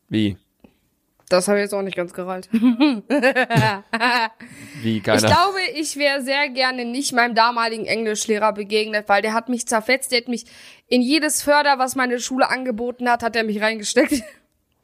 Wie? 0.07 0.38
Das 1.32 1.48
habe 1.48 1.60
ich 1.60 1.64
jetzt 1.64 1.74
auch 1.74 1.82
nicht 1.82 1.96
ganz 1.96 2.14
gerallt. 2.14 2.50
Wie, 2.52 2.60
keiner? 5.00 5.18
Ich 5.18 5.26
glaube, 5.26 5.60
ich 5.76 5.96
wäre 5.96 6.22
sehr 6.22 6.50
gerne 6.50 6.84
nicht 6.84 7.14
meinem 7.14 7.36
damaligen 7.36 7.86
Englischlehrer 7.86 8.52
begegnet, 8.52 9.08
weil 9.08 9.22
der 9.22 9.34
hat 9.34 9.48
mich 9.48 9.66
zerfetzt, 9.66 10.12
der 10.12 10.20
hat 10.20 10.28
mich 10.28 10.46
in 10.88 11.02
jedes 11.02 11.42
Förder, 11.42 11.80
was 11.80 11.96
meine 11.96 12.20
Schule 12.20 12.50
angeboten 12.50 13.10
hat, 13.10 13.24
hat 13.24 13.38
er 13.38 13.46
mich 13.46 13.62
reingesteckt. 13.62 14.24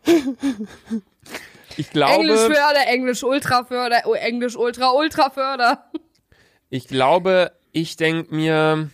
ich 1.78 1.90
glaube, 1.90 2.14
Englisch 2.14 2.40
Förder, 2.40 2.88
Englisch 2.88 3.24
Ultra 3.24 3.66
Förder, 3.66 4.04
oh, 4.06 4.14
Englisch 4.14 4.56
Ultra 4.56 4.92
Ultra 4.92 5.30
Förder. 5.30 5.84
ich 6.70 6.88
glaube, 6.88 7.52
ich 7.74 7.98
denk 7.98 8.32
mir, 8.32 8.90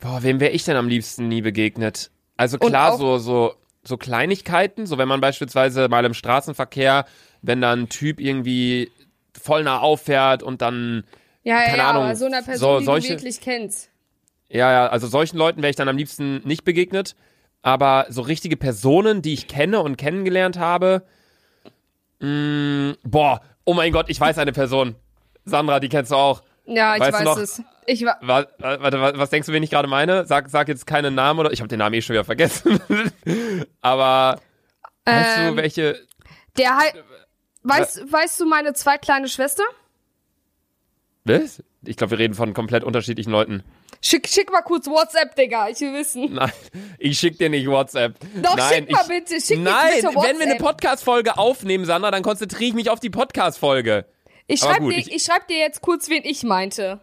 boah, 0.00 0.24
wem 0.24 0.40
wäre 0.40 0.50
ich 0.50 0.64
denn 0.64 0.76
am 0.76 0.88
liebsten 0.88 1.28
nie 1.28 1.42
begegnet? 1.42 2.10
Also 2.36 2.58
klar, 2.58 2.94
auch- 2.94 2.98
so, 2.98 3.18
so, 3.18 3.54
so 3.82 3.96
Kleinigkeiten, 3.96 4.86
so 4.86 4.98
wenn 4.98 5.08
man 5.08 5.20
beispielsweise 5.20 5.88
mal 5.88 6.04
im 6.04 6.14
Straßenverkehr, 6.14 7.06
wenn 7.42 7.60
da 7.60 7.72
ein 7.72 7.88
Typ 7.88 8.20
irgendwie 8.20 8.90
voll 9.40 9.64
nah 9.64 9.78
auffährt 9.80 10.42
und 10.42 10.60
dann, 10.62 11.04
Ja, 11.42 11.60
ja, 11.60 11.64
Keine 11.66 11.78
ja, 11.78 11.90
Ahnung, 11.90 12.02
aber 12.04 12.16
so 12.16 12.26
einer 12.26 12.40
so- 12.42 12.46
Person, 12.46 12.78
die 12.80 12.84
solche- 12.84 13.08
du 13.08 13.14
wirklich 13.14 13.40
kennst. 13.40 13.88
Ja, 14.50 14.70
ja, 14.72 14.86
also 14.88 15.06
solchen 15.06 15.38
Leuten 15.38 15.62
wäre 15.62 15.70
ich 15.70 15.76
dann 15.76 15.88
am 15.88 15.96
liebsten 15.96 16.42
nicht 16.46 16.64
begegnet. 16.64 17.14
Aber 17.62 18.06
so 18.08 18.22
richtige 18.22 18.56
Personen, 18.56 19.22
die 19.22 19.32
ich 19.34 19.46
kenne 19.48 19.80
und 19.80 19.96
kennengelernt 19.96 20.58
habe, 20.58 21.02
mh, 22.20 22.94
boah, 23.04 23.40
oh 23.64 23.74
mein 23.74 23.92
Gott, 23.92 24.06
ich 24.08 24.20
weiß 24.20 24.38
eine 24.38 24.52
Person. 24.52 24.96
Sandra, 25.44 25.80
die 25.80 25.88
kennst 25.88 26.10
du 26.12 26.16
auch. 26.16 26.42
Ja, 26.66 26.94
ich 26.96 27.00
Weißt 27.00 27.24
weiß 27.24 27.36
es. 27.38 27.62
Ich 27.92 28.04
wa 28.04 28.16
Was, 28.20 28.46
warte, 28.58 29.00
was, 29.18 29.30
denkst 29.30 29.46
du, 29.46 29.52
wen 29.52 29.62
ich 29.62 29.70
gerade 29.70 29.88
meine? 29.88 30.24
Sag, 30.26 30.48
sag 30.48 30.68
jetzt 30.68 30.86
keinen 30.86 31.14
Namen 31.14 31.40
oder 31.40 31.52
ich 31.52 31.60
habe 31.60 31.68
den 31.68 31.78
Namen 31.80 31.94
eh 31.94 32.02
schon 32.02 32.14
wieder 32.14 32.24
vergessen. 32.24 32.80
Aber 33.80 34.40
weißt 35.04 35.38
Ähm, 35.38 35.56
du, 35.56 35.62
welche? 35.62 35.98
der 36.56 36.76
halt. 36.76 36.94
Weißt, 37.62 38.10
weißt 38.12 38.40
du 38.40 38.46
meine 38.46 38.72
zweitkleine 38.74 39.28
Schwester? 39.28 39.64
Was? 41.24 41.62
Ich 41.84 41.96
glaube, 41.96 42.12
wir 42.12 42.18
reden 42.18 42.34
von 42.34 42.54
komplett 42.54 42.84
unterschiedlichen 42.84 43.30
Leuten. 43.30 43.62
Schick, 44.02 44.26
schick 44.28 44.50
mal 44.50 44.62
kurz 44.62 44.86
WhatsApp, 44.86 45.34
Digga. 45.36 45.68
Ich 45.68 45.80
will 45.80 45.92
wissen. 45.94 46.34
Nein, 46.34 46.52
ich 46.98 47.18
schick 47.18 47.38
dir 47.38 47.50
nicht 47.50 47.66
WhatsApp. 47.68 48.14
Doch, 48.42 48.56
Nein, 48.56 48.84
schick 48.86 48.90
mal 48.92 49.00
ich, 49.02 49.08
bitte. 49.08 49.40
Schick 49.40 49.60
Nein, 49.60 49.92
bitte 49.96 50.14
WhatsApp. 50.14 50.30
wenn 50.30 50.38
wir 50.38 50.46
eine 50.46 50.56
Podcast-Folge 50.56 51.36
aufnehmen, 51.38 51.84
Sandra, 51.84 52.10
dann 52.10 52.22
konzentriere 52.22 52.64
ich 52.68 52.74
mich 52.74 52.88
auf 52.90 53.00
die 53.00 53.10
Podcast-Folge. 53.10 54.06
ich 54.46 54.62
aber 54.62 54.72
schreib, 54.72 54.82
gut, 54.82 54.92
dir, 54.94 54.98
ich- 54.98 55.12
ich, 55.12 55.22
schreib 55.22 55.46
dir 55.48 55.58
jetzt 55.58 55.80
kurz, 55.82 56.08
wen 56.08 56.22
ich 56.24 56.42
meinte. 56.42 57.00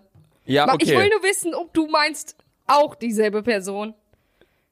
Ja, 0.47 0.65
okay. 0.73 0.77
Ich 0.85 0.89
will 0.91 1.09
nur 1.09 1.23
wissen, 1.23 1.53
ob 1.53 1.73
du 1.73 1.87
meinst 1.87 2.35
auch 2.65 2.95
dieselbe 2.95 3.43
Person. 3.43 3.93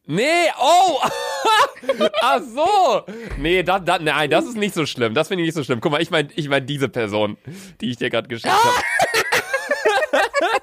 Nee, 0.07 0.49
oh! 0.59 0.99
Ach 2.21 2.39
so! 2.41 3.03
Nee, 3.37 3.63
da, 3.63 3.79
da, 3.79 3.97
nein, 3.99 4.29
das 4.29 4.45
ist 4.45 4.55
nicht 4.55 4.75
so 4.75 4.85
schlimm. 4.85 5.13
Das 5.15 5.27
finde 5.29 5.43
ich 5.43 5.47
nicht 5.47 5.55
so 5.55 5.63
schlimm. 5.63 5.81
Guck 5.81 5.91
mal, 5.91 6.01
ich 6.01 6.11
meine 6.11 6.29
ich 6.35 6.47
mein 6.47 6.65
diese 6.65 6.89
Person, 6.89 7.37
die 7.81 7.89
ich 7.89 7.97
dir 7.97 8.09
gerade 8.09 8.27
geschickt 8.27 8.53
habe. 8.53 8.75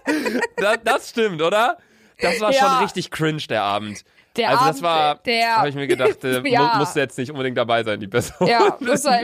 das, 0.56 0.78
das 0.84 1.10
stimmt, 1.10 1.42
oder? 1.42 1.78
Das 2.20 2.40
war 2.40 2.52
Ja. 2.52 2.60
schon 2.60 2.84
richtig 2.84 3.10
cringe, 3.10 3.42
der 3.48 3.62
Abend. 3.62 4.04
Der 4.36 4.50
also 4.50 4.64
das 4.64 4.82
war, 4.82 5.16
der- 5.16 5.56
habe 5.56 5.68
ich 5.68 5.74
mir 5.74 5.86
gedacht, 5.88 6.22
äh, 6.24 6.40
Ja. 6.48 6.72
mu 6.74 6.78
musste 6.80 7.00
jetzt 7.00 7.18
nicht 7.18 7.30
unbedingt 7.30 7.58
dabei 7.58 7.82
sein, 7.82 7.98
die 8.00 8.06
Person. 8.08 8.46
Ja, 8.46 8.76
war, 8.80 9.22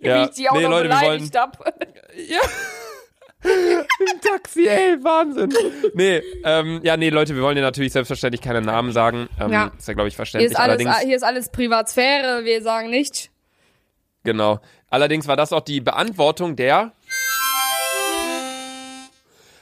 Ja. 0.00 0.22
wie 0.22 0.24
ich 0.24 0.30
die 0.30 0.48
auch 0.50 0.54
Nee, 0.56 0.62
noch 0.64 0.70
Leute, 0.70 0.88
wir 0.88 0.96
beleidigt 0.98 1.36
hab. 1.38 1.58
Ja. 2.28 2.40
Im 3.44 4.20
Taxi, 4.20 4.66
ey, 4.66 4.96
Wahnsinn. 5.04 5.52
Nee, 5.94 6.22
ähm, 6.44 6.80
ja, 6.82 6.96
nee, 6.96 7.10
Leute, 7.10 7.34
wir 7.34 7.42
wollen 7.42 7.56
dir 7.56 7.62
natürlich 7.62 7.92
selbstverständlich 7.92 8.40
keine 8.40 8.60
Namen 8.62 8.92
sagen. 8.92 9.28
Ähm, 9.40 9.52
Ja. 9.52 9.72
Ist 9.78 9.86
ja, 9.88 9.94
glaube 9.94 10.08
ich, 10.08 10.14
Hier 10.14 10.16
verständlich. 10.16 10.52
ist, 10.52 10.56
alles, 10.58 10.86
Allerdings, 10.86 10.98
hier 11.06 11.16
ist 11.16 11.22
alles 11.22 11.48
Privatsphäre, 11.50 12.44
wir 12.44 12.62
sagen 12.62 12.90
nicht. 12.90 13.30
genau. 14.22 14.60
Allerdings 14.90 15.26
war 15.26 15.36
das 15.36 15.52
auch 15.52 15.62
die 15.62 15.80
Beantwortung 15.80 16.54
der 16.54 16.92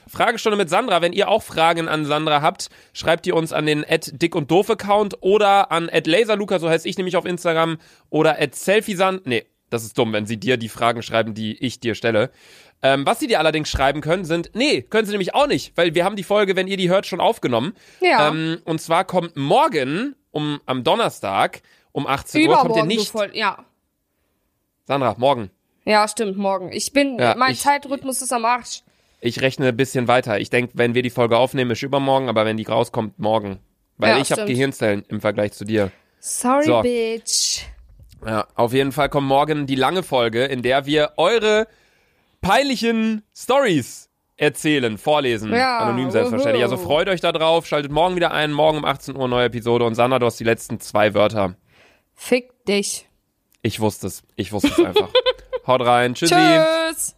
Fragestunde 0.07 0.57
mit 0.57 0.69
Sandra. 0.69 1.01
Wenn 1.01 1.11
ihr 1.11 1.27
auch 1.27 1.41
Fragen 1.41 1.87
an 1.87 2.05
Sandra 2.05 2.41
habt, 2.43 2.69
schreibt 2.93 3.25
ihr 3.25 3.35
uns 3.35 3.51
an 3.51 3.65
den 3.65 3.83
dick 3.89 4.35
und 4.35 4.51
doof 4.51 4.69
Account 4.69 5.17
oder 5.21 5.71
an 5.71 5.89
laserluca, 5.91 6.59
so 6.59 6.69
heißt 6.69 6.85
ich 6.85 6.97
nämlich 6.97 7.17
auf 7.17 7.25
Instagram, 7.25 7.77
oder 8.11 8.37
selfiesand. 8.63 9.25
Nee, 9.25 9.45
das 9.73 9.83
ist 9.83 9.97
dumm, 9.97 10.13
wenn 10.13 10.25
sie 10.25 10.37
dir 10.37 10.57
die 10.57 10.69
Fragen 10.69 11.01
schreiben, 11.01 11.33
die 11.33 11.57
ich 11.63 11.79
dir 11.79 11.95
stelle. 11.95 12.31
Ähm, 12.81 13.05
was 13.05 13.19
sie 13.19 13.27
dir 13.27 13.39
allerdings 13.39 13.69
schreiben 13.69 14.01
können, 14.01 14.25
sind, 14.25 14.51
nee, 14.53 14.81
können 14.81 15.05
sie 15.05 15.11
nämlich 15.11 15.33
auch 15.35 15.47
nicht, 15.47 15.71
weil 15.75 15.95
wir 15.95 16.03
haben 16.05 16.15
die 16.15 16.23
Folge, 16.23 16.55
wenn 16.55 16.67
ihr 16.67 16.77
die 16.77 16.89
hört, 16.89 17.05
schon 17.05 17.19
aufgenommen. 17.21 17.73
Ja. 18.01 18.29
Ähm, 18.29 18.59
und 18.65 18.81
zwar 18.81 19.05
kommt 19.05 19.35
morgen, 19.37 20.15
um, 20.31 20.59
am 20.65 20.83
Donnerstag, 20.83 21.61
um 21.91 22.07
18 22.07 22.47
Uhr, 22.49 22.57
kommt 22.57 22.75
ihr 22.75 22.85
nicht. 22.85 23.09
voll, 23.09 23.31
ja. 23.33 23.63
Sandra, 24.85 25.15
morgen. 25.17 25.49
Ja, 25.85 26.07
stimmt, 26.07 26.37
morgen. 26.37 26.71
Ich 26.71 26.91
bin, 26.93 27.19
Ja, 27.19 27.35
mein 27.37 27.53
ich- 27.53 27.61
Zeitrhythmus 27.61 28.21
ist 28.21 28.31
am 28.33 28.45
Arsch. 28.45 28.81
Ich 29.21 29.41
rechne 29.41 29.69
ein 29.69 29.77
bisschen 29.77 30.07
weiter. 30.09 30.39
Ich 30.39 30.49
denke, 30.49 30.73
wenn 30.75 30.93
wir 30.95 31.01
die 31.01 31.09
Folge 31.09 31.37
aufnehmen, 31.37 31.71
ist 31.71 31.81
übermorgen, 31.83 32.27
aber 32.27 32.45
wenn 32.45 32.57
die 32.57 32.63
rauskommt, 32.63 33.19
morgen. 33.19 33.59
Weil 33.97 34.15
Ja, 34.15 34.21
ich 34.21 34.31
habe. 34.31 34.45
Gehirnzellen 34.45 35.05
im 35.07 35.21
Vergleich 35.21 35.53
zu 35.53 35.63
dir. 35.63 35.91
Sorry, 36.19 36.65
So. 36.65 36.81
bitch. 36.81 37.61
Ja, 38.25 38.47
auf 38.55 38.73
jeden 38.73 38.91
Fall 38.91 39.09
kommt 39.09 39.27
morgen 39.27 39.65
die 39.65 39.75
lange 39.75 40.03
Folge, 40.03 40.45
in 40.45 40.61
der 40.61 40.85
wir 40.85 41.13
eure 41.17 41.67
peinlichen 42.41 43.23
Stories 43.35 44.09
erzählen, 44.37 44.97
vorlesen. 44.97 45.53
Ja, 45.53 45.79
Anonym 45.79 46.11
selbstverständlich. 46.11 46.63
Also 46.63 46.77
freut 46.77 47.07
euch 47.07 47.21
da 47.21 47.31
drauf, 47.31 47.65
schaltet 47.65 47.91
morgen 47.91 48.15
wieder 48.15 48.31
ein, 48.31 48.51
morgen 48.51 48.79
um 48.79 48.85
18 48.85 49.15
Uhr 49.15 49.27
neue 49.27 49.45
Episode 49.45 49.85
und 49.85 49.95
Sandra, 49.95 50.19
du 50.19 50.25
hast 50.25 50.39
die 50.39 50.43
letzten 50.43 50.79
zwei 50.79 51.13
Wörter. 51.13 51.55
Fick 52.13 52.65
dich. 52.65 53.07
Ich 53.61 53.79
wusste 53.79 54.07
es. 54.07 54.23
Ich 54.35 54.51
wusste 54.51 54.69
es 54.69 54.79
einfach. 54.79 55.09
Haut 55.67 55.81
rein. 55.81 56.15
Tschüssi. 56.15 56.35
Tschüss. 56.35 57.15